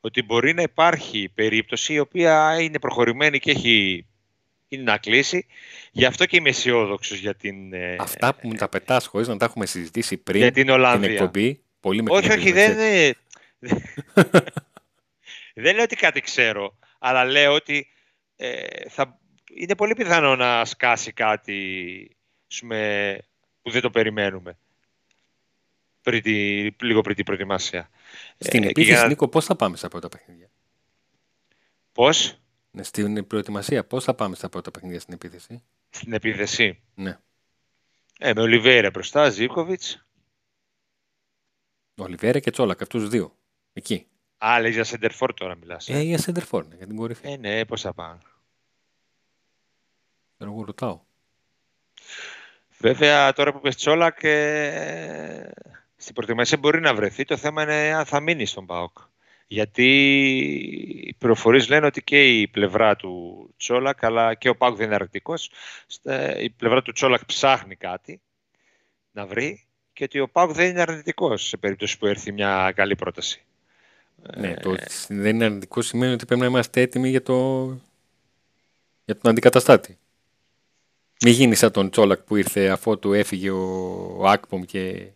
ότι 0.00 0.22
μπορεί 0.22 0.54
να 0.54 0.62
υπάρχει 0.62 1.30
περίπτωση 1.34 1.92
η 1.92 1.98
οποία 1.98 2.60
είναι 2.60 2.78
προχωρημένη 2.78 3.38
και 3.38 3.50
έχει 3.50 4.06
είναι 4.68 4.82
να 4.82 4.98
κλείσει. 4.98 5.46
Γι' 5.92 6.04
αυτό 6.04 6.26
και 6.26 6.36
είμαι 6.36 6.48
αισιόδοξος 6.48 7.18
για 7.18 7.34
την. 7.34 7.72
Ε, 7.72 7.96
Αυτά 7.98 8.34
που 8.34 8.48
μου 8.48 8.54
τα 8.54 8.68
πετάς 8.68 9.06
χωρίς 9.06 9.28
να 9.28 9.36
τα 9.36 9.44
έχουμε 9.44 9.66
συζητήσει 9.66 10.16
πριν 10.16 10.40
για 10.40 10.52
την, 10.52 10.66
την 10.66 11.04
εκπομπή. 11.04 11.60
Πολύ 11.80 12.02
με 12.02 12.10
όχι, 12.10 12.32
όχι, 12.32 12.52
δεν 12.52 12.72
είναι. 12.72 13.14
δεν 15.64 15.74
λέω 15.74 15.82
ότι 15.82 15.96
κάτι 15.96 16.20
ξέρω, 16.20 16.78
αλλά 16.98 17.24
λέω 17.24 17.52
ότι 17.52 17.88
ε, 18.36 18.88
θα, 18.88 19.20
είναι 19.54 19.76
πολύ 19.76 19.94
πιθανό 19.94 20.36
να 20.36 20.64
σκάσει 20.64 21.12
κάτι 21.12 22.16
σουμε, 22.46 23.18
που 23.62 23.70
δεν 23.70 23.82
το 23.82 23.90
περιμένουμε. 23.90 24.58
Πριν 26.02 26.22
τη, 26.22 26.68
λίγο 26.80 27.00
πριν 27.00 27.16
την 27.16 27.24
προετοιμασία. 27.24 27.90
Στην 28.38 28.62
ε, 28.62 28.66
επίθεση, 28.66 28.98
για... 28.98 29.06
Νίκο, 29.06 29.28
πώς 29.28 29.44
θα 29.44 29.56
πάμε 29.56 29.76
στα 29.76 29.88
πρώτα 29.88 30.08
παιχνίδια; 30.08 30.50
Πώς; 31.92 32.38
Ναι, 32.70 32.82
στην 32.82 33.26
προετοιμασία, 33.26 33.84
πώς 33.84 34.04
θα 34.04 34.14
πάμε 34.14 34.34
στα 34.34 34.48
πρώτα 34.48 34.70
παιχνίδια 34.70 35.00
στην 35.00 35.14
επίθεση; 35.14 35.62
Στην 35.90 36.12
επίθεση; 36.12 36.82
Ναι. 36.94 37.18
Ε, 38.18 38.34
με 38.34 38.40
Ολιβέρα 38.40 38.90
μπροστά, 38.90 39.30
Ζήκοβιτς. 39.30 40.06
Ολιβέρα 41.96 42.38
και 42.38 42.50
Τσόλακ, 42.50 42.82
αυτούς 42.82 43.00
τους 43.00 43.10
δύο. 43.10 43.36
Εκεί. 43.72 44.06
Α, 44.38 44.60
λέει 44.60 44.70
για 44.70 44.84
Σεντερφόρ 44.84 45.34
τώρα 45.34 45.54
μιλάς. 45.54 45.88
Ε, 45.88 46.00
για 46.00 46.18
Σεντερφόρ, 46.18 46.66
ναι, 46.66 46.74
για 46.76 46.86
την 46.86 46.96
κορυφή. 46.96 47.28
Ε, 47.28 47.36
ναι, 47.36 47.64
πώς 47.64 47.80
θα 47.80 47.92
πάμε. 47.92 48.18
Εγώ 50.38 50.64
ρωτάω. 50.64 51.00
Βέβαια, 52.78 53.32
τώρα 53.32 53.52
που 53.52 53.60
πες 53.60 53.76
Τσόλακ, 53.76 54.22
ε, 54.22 55.50
στην 55.96 56.14
προετοιμασία 56.14 56.58
μπορεί 56.58 56.80
να 56.80 56.94
βρεθεί. 56.94 57.24
Το 57.24 57.36
θέμα 57.36 57.62
είναι 57.62 57.94
αν 57.94 58.04
θα 58.04 58.20
μείνει 58.20 58.46
στον 58.46 58.66
ΠΑΟΚ. 58.66 58.98
Γιατί 59.46 59.88
οι 61.06 61.14
πληροφορίε 61.14 61.66
λένε 61.68 61.86
ότι 61.86 62.02
και 62.02 62.40
η 62.40 62.48
πλευρά 62.48 62.96
του 62.96 63.54
Τσόλακ, 63.56 64.04
αλλά 64.04 64.34
και 64.34 64.48
ο 64.48 64.56
ΠΑΟΚ 64.56 64.76
δεν 64.76 64.86
είναι 64.86 64.94
αρνητικός. 64.94 65.50
Η 66.40 66.50
πλευρά 66.50 66.82
του 66.82 66.92
Τσόλακ 66.92 67.24
ψάχνει 67.24 67.76
κάτι 67.76 68.20
να 69.10 69.26
βρει 69.26 69.66
και 69.92 70.04
ότι 70.04 70.20
ο 70.20 70.28
ΠΑΟΚ 70.28 70.52
δεν 70.52 70.68
είναι 70.68 70.80
αρνητικός 70.80 71.46
σε 71.46 71.56
περίπτωση 71.56 71.98
που 71.98 72.06
έρθει 72.06 72.32
μια 72.32 72.72
καλή 72.74 72.96
πρόταση. 72.96 73.44
Ναι, 74.36 74.54
το 74.54 74.70
ότι 74.70 74.84
δεν 75.08 75.34
είναι 75.34 75.44
αρνητικό 75.44 75.82
σημαίνει 75.82 76.12
ότι 76.12 76.26
πρέπει 76.26 76.40
να 76.40 76.46
είμαστε 76.46 76.80
έτοιμοι 76.80 77.08
για, 77.08 77.22
το... 77.22 77.64
για 79.04 79.16
τον 79.18 79.30
αντικαταστάτη. 79.30 79.98
Μην 81.24 81.32
γίνεις 81.32 81.58
σαν 81.58 81.70
τον 81.70 81.90
Τσόλακ 81.90 82.20
που 82.20 82.36
ήρθε 82.36 82.68
αφού 82.68 82.98
του 82.98 83.12
έφυγε 83.12 83.50
ο 83.50 84.28
Ακπομ 84.28 84.62
και 84.62 85.06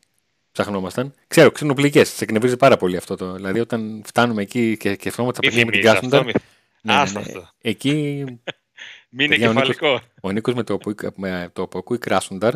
ψαχνόμασταν. 0.52 1.14
Ξέρω, 1.26 1.50
ξενοπλικέ. 1.50 2.04
Σε 2.04 2.24
εκνευρίζει 2.24 2.56
πάρα 2.56 2.76
πολύ 2.76 2.96
αυτό. 2.96 3.16
Το. 3.16 3.32
Δηλαδή, 3.32 3.60
όταν 3.60 4.02
φτάνουμε 4.06 4.42
εκεί 4.42 4.76
και 4.76 4.92
σκεφτόμαστε 4.92 5.40
τα 5.40 5.46
παιχνίδια 5.48 5.66
με 5.66 5.72
την 5.72 5.82
Κάσοντα. 5.82 6.24
Ναι, 6.82 6.94
ναι, 6.94 7.20
ναι. 7.20 7.42
Εκεί. 7.60 8.24
Μην 9.10 9.32
είναι 9.32 9.36
κεφαλικό. 9.36 10.00
Ο 10.20 10.30
Νίκος 10.30 10.54
με 10.54 10.62
το, 10.62 10.78
με 11.14 11.50
το 11.52 11.66
Ποκούι 11.66 11.98
Κράσονταρ 11.98 12.54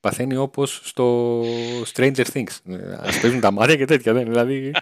παθαίνει 0.00 0.36
όπως 0.36 0.80
στο 0.84 1.42
Stranger 1.94 2.24
Things. 2.32 2.72
Α 2.96 3.20
παίζουν 3.20 3.40
τα 3.40 3.50
μάτια 3.50 3.76
και 3.76 3.84
τέτοια. 3.84 4.12
Δεν, 4.12 4.24
δηλαδή. 4.24 4.72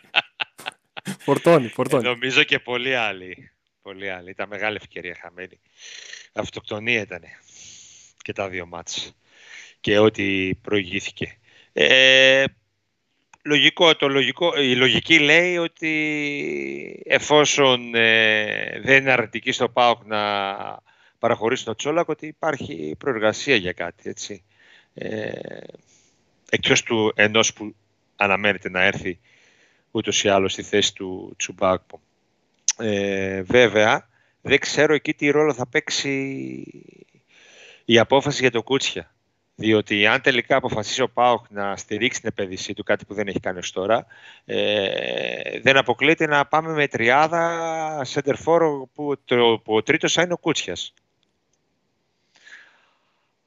Φορτώνει, 1.19 1.69
φορτώνει. 1.69 2.07
Ε, 2.07 2.11
νομίζω 2.11 2.43
και 2.43 2.59
πολλοί 2.59 2.95
άλλοι. 2.95 3.51
Πολλοί 3.83 4.11
άλλοι. 4.11 4.31
Ήταν 4.31 4.49
μεγάλη 4.49 4.77
ευκαιρία 4.81 5.17
χαμένη. 5.21 5.61
Αυτοκτονία 6.33 7.01
ήταν 7.01 7.23
και 8.23 8.33
τα 8.33 8.49
δύο 8.49 8.67
μάτς 8.67 9.17
και 9.81 9.99
ό,τι 9.99 10.55
προηγήθηκε. 10.55 11.39
Ε, 11.73 12.45
λογικό, 13.43 13.97
το 13.97 14.09
λογικό, 14.09 14.53
η 14.57 14.77
λογική 14.77 15.19
λέει 15.19 15.57
ότι 15.57 17.03
εφόσον 17.05 17.95
ε, 17.95 18.81
δεν 18.81 19.01
είναι 19.01 19.13
αρνητική 19.13 19.53
στο 19.53 19.69
ΠΑΟΚ 19.69 20.05
να 20.05 20.19
παραχωρήσει 21.19 21.65
τον 21.65 21.77
Τσόλακ 21.77 22.09
ότι 22.09 22.27
υπάρχει 22.27 22.95
προεργασία 22.99 23.57
για 23.57 23.73
κάτι, 23.73 24.09
έτσι. 24.09 24.45
Ε, 24.95 25.31
εκτός 26.51 26.83
του 26.83 27.13
ενός 27.17 27.53
που 27.53 27.75
αναμένεται 28.17 28.71
να 28.71 28.83
έρθει 28.83 29.19
ούτως 29.97 30.25
ή 30.25 30.29
άλλως 30.29 30.53
στη 30.53 30.63
θέση 30.63 30.95
του 30.95 31.35
Τσουμπάκπο. 31.37 32.01
Ε, 32.79 33.43
βέβαια, 33.43 34.09
δεν 34.41 34.59
ξέρω 34.59 34.95
εκεί 34.95 35.15
τι 35.15 35.31
ρόλο 35.31 35.55
θα 35.55 35.67
παίξει 35.67 36.13
η 37.85 37.99
απόφαση 37.99 38.41
για 38.41 38.51
το 38.51 38.63
Κούτσια. 38.63 39.11
Διότι 39.55 40.07
αν 40.07 40.21
τελικά 40.21 40.57
αποφασίσει 40.57 41.03
ο 41.03 41.09
Πάοκ 41.09 41.45
να 41.51 41.77
στηρίξει 41.77 42.21
την 42.21 42.29
επένδυσή 42.29 42.75
του, 42.75 42.83
κάτι 42.83 43.05
που 43.05 43.15
δεν 43.15 43.29
έχει 43.29 43.41
κάνει 43.41 43.59
ως 43.59 43.73
τώρα, 43.73 44.07
ε, 44.45 45.61
δεν 45.61 45.77
αποκλείεται 45.77 46.27
να 46.27 46.47
πάμε 46.47 46.73
με 46.73 46.89
τριάδα 46.89 48.01
σεντερφόρο 48.05 48.89
που, 48.95 49.15
το, 49.25 49.61
που 49.65 49.75
ο 49.75 49.83
τρίτος 49.83 50.13
θα 50.13 50.23
είναι 50.23 50.33
ο 50.33 50.39
Κούτσιας. 50.39 50.95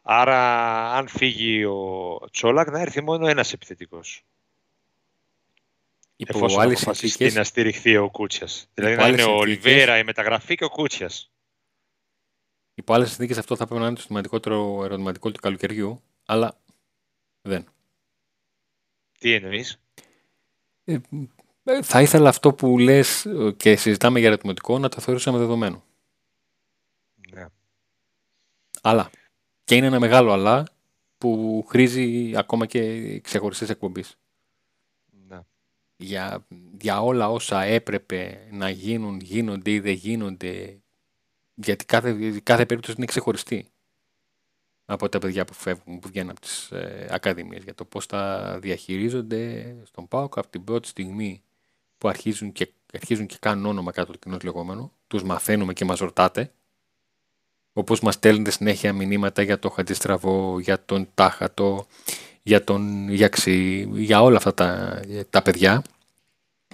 Άρα 0.02 0.40
αν 0.94 1.08
φύγει 1.08 1.66
ο 1.66 2.30
Τσόλακ 2.32 2.70
να 2.70 2.80
έρθει 2.80 3.02
μόνο 3.02 3.28
ένας 3.28 3.54
επιθετικός. 3.54 4.24
Υπό 6.22 6.38
Εφόσον 6.38 6.62
αποφασιστεί 6.62 7.32
να 7.32 7.44
στηριχθεί 7.44 7.98
ο 7.98 8.10
Κούτσιας. 8.10 8.70
Δηλαδή 8.74 8.96
να 8.96 9.08
είναι 9.08 9.24
ο 9.24 9.36
Ολιβέρα 9.36 9.98
η 9.98 10.04
μεταγραφή 10.04 10.56
και 10.56 10.64
ο 10.64 10.70
Κούτσιας. 10.70 11.32
Υπό 12.74 12.94
άλλες 12.94 13.08
συνθήκες 13.08 13.38
αυτό 13.38 13.56
θα 13.56 13.66
πρέπει 13.66 13.82
να 13.82 13.88
είναι 13.88 13.96
το 13.96 14.02
σημαντικότερο 14.02 14.84
ερωτηματικό 14.84 15.32
του 15.32 15.40
καλοκαιριού, 15.40 16.02
αλλά 16.26 16.60
δεν. 17.42 17.66
Τι 19.20 19.34
εννοείς; 19.34 19.82
Ε, 20.84 20.98
ε, 21.64 21.82
θα 21.82 22.02
ήθελα 22.02 22.30
αυτό 22.30 22.54
που 22.54 22.78
λες 22.78 23.28
και 23.58 23.76
συζητάμε 23.76 24.20
για 24.20 24.28
ερωτηματικό 24.28 24.80
να 24.80 24.90
το 24.90 25.02
θεωρούσαμε 25.02 25.38
δεδομένο. 25.38 25.84
Ναι. 27.34 27.46
Αλλά. 28.82 29.10
Και 29.64 29.76
είναι 29.76 29.88
ένα 29.88 30.00
μεγάλο 30.00 30.32
αλλά 30.32 30.64
που 31.18 31.66
χρήζει 31.70 32.34
ακόμα 32.36 32.66
και 32.66 33.20
ξεχωριστής 33.20 33.70
εκπομπής. 33.70 34.19
Ναι. 36.00 36.06
Για, 36.06 36.46
για 36.80 37.02
όλα 37.02 37.30
όσα 37.30 37.62
έπρεπε 37.62 38.48
να 38.52 38.70
γίνουν, 38.70 39.20
γίνονται 39.20 39.72
ή 39.72 39.80
δεν 39.80 39.94
γίνονται 39.94 40.80
γιατί 41.54 41.86
κάθε, 41.86 42.40
κάθε 42.44 42.66
περίπτωση 42.66 42.96
είναι 42.98 43.06
ξεχωριστή 43.06 43.68
από 44.86 45.10
τα 45.10 45.20
παιδιά 45.20 45.46
που 45.46 45.54
φεύγουν, 45.54 46.00
που 46.00 46.08
βγαίνουν 46.08 46.30
από 46.30 46.40
τις 46.40 46.72
ε, 46.72 47.08
ακαδημίες 47.12 47.64
για 47.64 47.76
το 47.76 47.86
πώς 47.86 48.06
τα 48.06 48.58
διαχειρίζονται 48.62 49.76
στον 49.84 50.08
ΠΑΟΚ 50.08 50.38
από 50.38 50.48
την 50.48 50.64
πρώτη 50.64 50.88
στιγμή 50.88 51.44
που 51.98 52.08
αρχίζουν 52.08 52.52
και, 52.52 52.72
αρχίζουν 52.94 53.26
και 53.26 53.38
κάνουν 53.40 53.66
όνομα 53.66 53.92
κάτω 53.92 54.12
του 54.12 54.20
κοινός 54.20 54.44
λεγόμενο, 54.44 54.92
τους 55.08 55.24
μαθαίνουμε 55.24 55.74
και 55.74 55.86
μας 55.86 56.00
ρωτάτε, 56.00 56.52
όπως 57.74 58.00
μας 58.00 58.14
στέλνετε 58.14 58.52
συνέχεια 58.52 58.94
μηνύματα 58.94 59.42
για 59.42 59.60
το 59.60 59.70
Χατζηστραβό, 59.70 60.60
για 60.60 60.86
τον 60.86 61.10
Τάχατο, 61.14 61.88
για 62.44 62.64
τον 62.64 63.10
Γιαξή, 63.10 63.90
για 63.94 64.22
όλα 64.22 64.38
αυτά 64.38 64.54
τα, 64.54 65.00
τα 65.30 65.42
παιδιά 65.42 65.84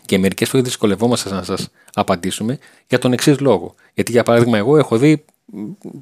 και 0.06 0.18
μερικές 0.18 0.50
φορές 0.50 0.66
δυσκολευόμαστε 0.66 1.30
να 1.30 1.44
σας 1.44 1.70
απαντήσουμε 1.94 2.60
για 2.88 3.00
τον 3.00 3.14
εξής 3.14 3.40
λόγο. 3.40 3.76
Γιατί 3.94 4.12
για 4.12 4.24
παράδειγμα 4.24 4.58
εγώ 4.58 4.78
έχω 4.78 4.98
δει 4.98 5.26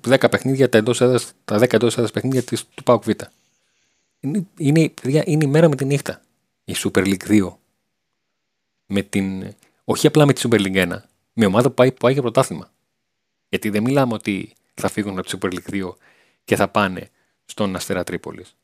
10 0.08 0.30
παιχνίδια, 0.32 0.70
τα, 0.70 0.78
εντός 0.78 1.02
έδρας, 1.02 1.34
τα 1.46 1.60
10 1.60 1.74
εντός 1.74 1.94
έδρας 1.94 2.12
παιχνίδια 2.12 2.44
της, 2.44 2.66
του 2.74 2.84
ΠΑΟΚ 2.84 3.04
Β. 3.04 3.10
Είναι, 4.20 4.46
είναι, 4.58 4.92
είναι 5.26 5.44
η 5.44 5.48
μέρα 5.48 5.70
με 5.70 5.76
τη 5.76 5.86
νύχτα 5.86 6.22
η 6.66 6.76
Super 6.78 7.06
League 7.06 7.28
2. 7.28 7.54
Με 8.86 9.02
την, 9.02 9.54
όχι 9.84 10.08
απλά 10.08 10.26
με 10.26 10.34
τη 10.34 10.42
Super 10.46 10.60
League 10.60 10.94
1, 10.94 10.98
με 11.34 11.46
ομάδα 11.46 11.68
που 11.68 11.74
πάει, 11.74 11.92
που 11.92 11.98
πάει 11.98 12.14
για 12.14 12.22
πρωτάθλημα. 12.22 12.72
Γιατί 13.50 13.70
δεν 13.70 13.84
μιλάμε 13.84 14.14
ότι 14.14 14.54
θα 14.74 14.90
φύγουν 14.90 15.18
από 15.18 15.28
τη 15.28 15.38
Super 15.40 15.54
League 15.54 15.84
2 15.84 15.94
και 16.44 16.56
θα 16.56 16.68
πάνε 16.68 17.10
στον 17.46 17.76
Αστέρα 17.76 18.04
Τρίπολης, 18.04 18.56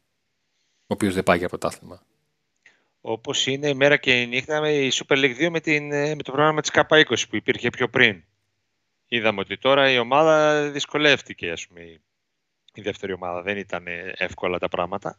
ο 0.89 0.93
οποίος 0.93 1.13
δεν 1.13 1.23
πάει 1.23 1.38
για 1.38 1.47
πρωτάθλημα. 1.47 2.04
Όπως 3.02 3.47
είναι 3.47 3.67
η 3.67 3.73
μέρα 3.73 3.97
και 3.97 4.21
η 4.21 4.28
νύχτα 4.28 4.62
με 4.62 4.71
η 4.71 4.91
Super 4.93 5.15
League 5.15 5.45
2 5.45 5.49
με, 5.49 5.60
την, 5.60 5.91
ε, 5.91 6.15
με 6.15 6.23
το 6.23 6.32
πρόγραμμα 6.32 6.62
της 6.62 6.71
K20 6.73 7.28
που 7.30 7.36
υπήρχε 7.36 7.69
πιο 7.69 7.89
πριν. 7.89 8.23
Είδαμε 9.08 9.39
ότι 9.39 9.58
τώρα 9.58 9.91
η 9.91 9.97
ομάδα 9.97 10.62
δυσκολεύτηκε, 10.69 11.52
ας 11.52 11.67
πούμε, 11.67 11.82
η 12.73 12.82
δεύτερη 12.82 13.13
ομάδα. 13.13 13.41
Δεν 13.41 13.58
ήταν 13.58 13.86
εύκολα 14.17 14.58
τα 14.58 14.69
πράγματα. 14.69 15.17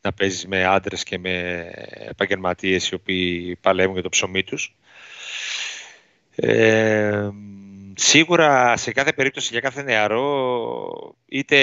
Να 0.00 0.12
παίζεις 0.12 0.46
με 0.46 0.64
άντρες 0.64 1.02
και 1.02 1.18
με 1.18 1.66
επαγγελματίες 1.94 2.88
οι 2.88 2.94
οποίοι 2.94 3.56
παλεύουν 3.56 3.94
για 3.94 4.02
το 4.02 4.08
ψωμί 4.08 4.42
τους. 4.42 4.76
Ε, 6.34 7.30
σίγουρα 7.94 8.76
σε 8.76 8.92
κάθε 8.92 9.12
περίπτωση 9.12 9.48
για 9.52 9.60
κάθε 9.60 9.82
νεαρό, 9.82 11.16
είτε 11.26 11.58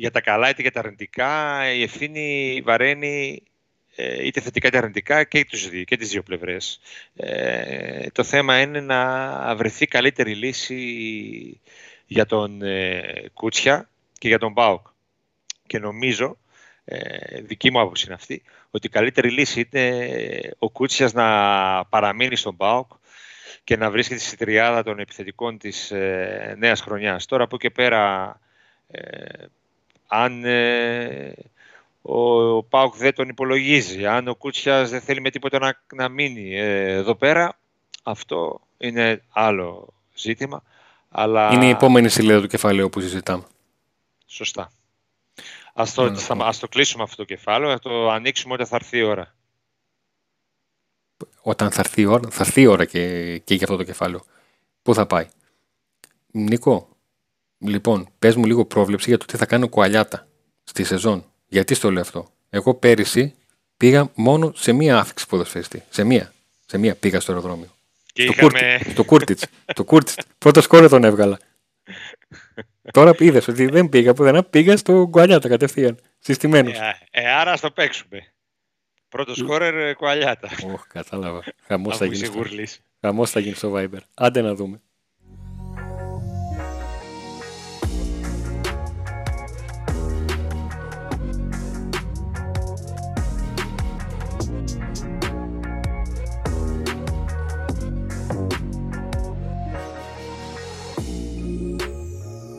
για 0.00 0.10
τα 0.10 0.20
καλά 0.20 0.48
είτε 0.48 0.62
για 0.62 0.72
τα 0.72 0.80
αρνητικά, 0.80 1.64
η 1.72 1.82
ευθύνη 1.82 2.60
βαραίνει 2.64 3.42
ε, 3.96 4.26
είτε 4.26 4.40
θετικά 4.40 4.68
είτε 4.68 4.78
αρνητικά 4.78 5.24
και, 5.24 5.44
τους 5.44 5.68
δύο, 5.68 5.84
και 5.84 5.96
τις 5.96 6.10
δύο 6.10 6.22
πλευρές. 6.22 6.80
Ε, 7.16 8.06
το 8.12 8.24
θέμα 8.24 8.60
είναι 8.60 8.80
να 8.80 9.54
βρεθεί 9.56 9.86
καλύτερη 9.86 10.34
λύση 10.34 11.60
για 12.06 12.26
τον 12.26 12.62
ε, 12.62 13.02
Κούτσια 13.34 13.88
και 14.18 14.28
για 14.28 14.38
τον 14.38 14.52
Μπάουκ. 14.52 14.86
Και 15.66 15.78
νομίζω, 15.78 16.38
ε, 16.84 17.40
δική 17.40 17.70
μου 17.70 17.80
άποψη 17.80 18.04
είναι 18.06 18.14
αυτή, 18.14 18.42
ότι 18.70 18.86
η 18.86 18.90
καλύτερη 18.90 19.30
λύση 19.30 19.68
είναι 19.72 20.10
ο 20.58 20.70
Κούτσιας 20.70 21.12
να 21.12 21.26
παραμείνει 21.84 22.36
στον 22.36 22.54
Μπάουκ 22.54 22.92
και 23.64 23.76
να 23.76 23.90
βρίσκεται 23.90 24.20
στη 24.20 24.36
τριάδα 24.36 24.82
των 24.82 24.98
επιθετικών 24.98 25.58
της 25.58 25.90
ε, 25.90 26.54
νέας 26.58 26.80
χρονιάς. 26.80 27.26
Τώρα 27.26 27.44
από 27.44 27.56
και 27.56 27.70
πέρα, 27.70 28.34
ε, 28.88 29.44
αν 30.12 30.44
ε, 30.44 31.34
ο 32.02 32.62
Πάουκ 32.62 32.96
δεν 32.96 33.14
τον 33.14 33.28
υπολογίζει, 33.28 34.06
αν 34.06 34.28
ο 34.28 34.34
Κούτσιας 34.34 34.90
δεν 34.90 35.00
θέλει 35.00 35.20
με 35.20 35.30
τίποτα 35.30 35.58
να, 35.58 35.80
να 35.94 36.08
μείνει 36.08 36.56
ε, 36.56 36.92
εδώ 36.92 37.14
πέρα, 37.14 37.58
αυτό 38.02 38.60
είναι 38.78 39.22
άλλο 39.30 39.88
ζήτημα. 40.14 40.62
Αλλά... 41.08 41.52
Είναι 41.52 41.66
η 41.66 41.70
επόμενη 41.70 42.08
σελίδα 42.08 42.40
του 42.40 42.46
κεφαλαίου 42.46 42.90
που 42.90 43.00
συζητάμε. 43.00 43.44
Σωστά. 44.26 44.72
Ας 45.74 45.94
το, 45.94 46.14
ας 46.38 46.58
το 46.58 46.68
κλείσουμε 46.68 47.02
αυτό 47.02 47.16
το 47.16 47.24
κεφάλαιο, 47.24 47.72
ας 47.72 47.80
το 47.80 48.10
ανοίξουμε 48.10 48.54
όταν 48.54 48.66
θα 48.66 48.76
έρθει 48.76 48.98
η 48.98 49.02
ώρα. 49.02 49.34
Όταν 51.42 51.70
θα 51.70 51.80
έρθει 51.80 52.00
η 52.00 52.04
ώρα, 52.04 52.30
θα 52.30 52.42
έρθει 52.44 52.60
η 52.60 52.66
ώρα 52.66 52.84
και, 52.84 53.38
και 53.38 53.54
για 53.54 53.64
αυτό 53.64 53.76
το 53.76 53.84
κεφάλαιο. 53.84 54.24
Πού 54.82 54.94
θα 54.94 55.06
πάει; 55.06 55.28
Νίκο, 56.30 56.88
λοιπόν, 57.60 58.08
πες 58.18 58.36
μου 58.36 58.44
λίγο 58.44 58.64
πρόβλεψη 58.64 59.08
για 59.08 59.18
το 59.18 59.24
τι 59.24 59.36
θα 59.36 59.46
κάνει 59.46 59.64
ο 59.64 59.68
Κουαλιάτα 59.68 60.26
στη 60.64 60.84
σεζόν. 60.84 61.24
Γιατί 61.48 61.74
στο 61.74 61.90
λέω 61.90 62.02
αυτό; 62.02 62.32
Εγώ 62.50 62.74
πέρυσι 62.74 63.34
πήγα 63.76 64.10
μόνο 64.14 64.52
σε 64.54 64.72
μία 64.72 64.98
άφηξη 64.98 65.26
ποδοσφαιριστή. 65.26 65.82
Σε 65.90 66.04
μία. 66.04 66.32
Σε 66.66 66.78
μία 66.78 66.94
πήγα 66.94 67.20
στο 67.20 67.32
αεροδρόμιο. 67.32 67.68
Και 68.12 68.22
στο, 68.22 68.32
είχαμε... 68.32 68.80
στο 68.90 69.04
Κούρτιτς. 69.04 69.46
το 69.74 69.84
Κούρτιτς. 69.84 70.16
Πρώτο 70.38 70.60
σκόρε 70.60 70.88
τον 70.88 71.04
έβγαλα. 71.04 71.38
Τώρα 72.92 73.14
είδες 73.18 73.48
ότι 73.48 73.66
δεν 73.66 73.88
πήγα 73.88 74.14
πουθενά, 74.14 74.44
πήγα 74.44 74.76
στο 74.76 75.08
Γκουαλιάτα 75.08 75.48
κατευθείαν. 75.48 75.98
Συστημένος. 76.18 76.78
Ε, 76.78 76.98
ε, 77.10 77.30
άρα 77.30 77.56
στο 77.56 77.70
παίξουμε. 77.70 78.32
Πρώτο 79.08 79.34
σκόρερ 79.34 79.74
ε, 79.74 79.94
Κουαλιάτα. 79.94 80.50
Οχ, 80.72 80.86
κατάλαβα. 80.86 81.42
Χαμός 81.66 81.96
θα 81.96 82.04
γίνεις. 82.04 82.80
Χαμός 83.00 83.30
θα 83.30 83.40
γίνεις 83.40 83.58
στο 83.58 83.72
Viber. 83.76 83.98
Άντε 84.14 84.40
να 84.40 84.54
δούμε. 84.54 84.80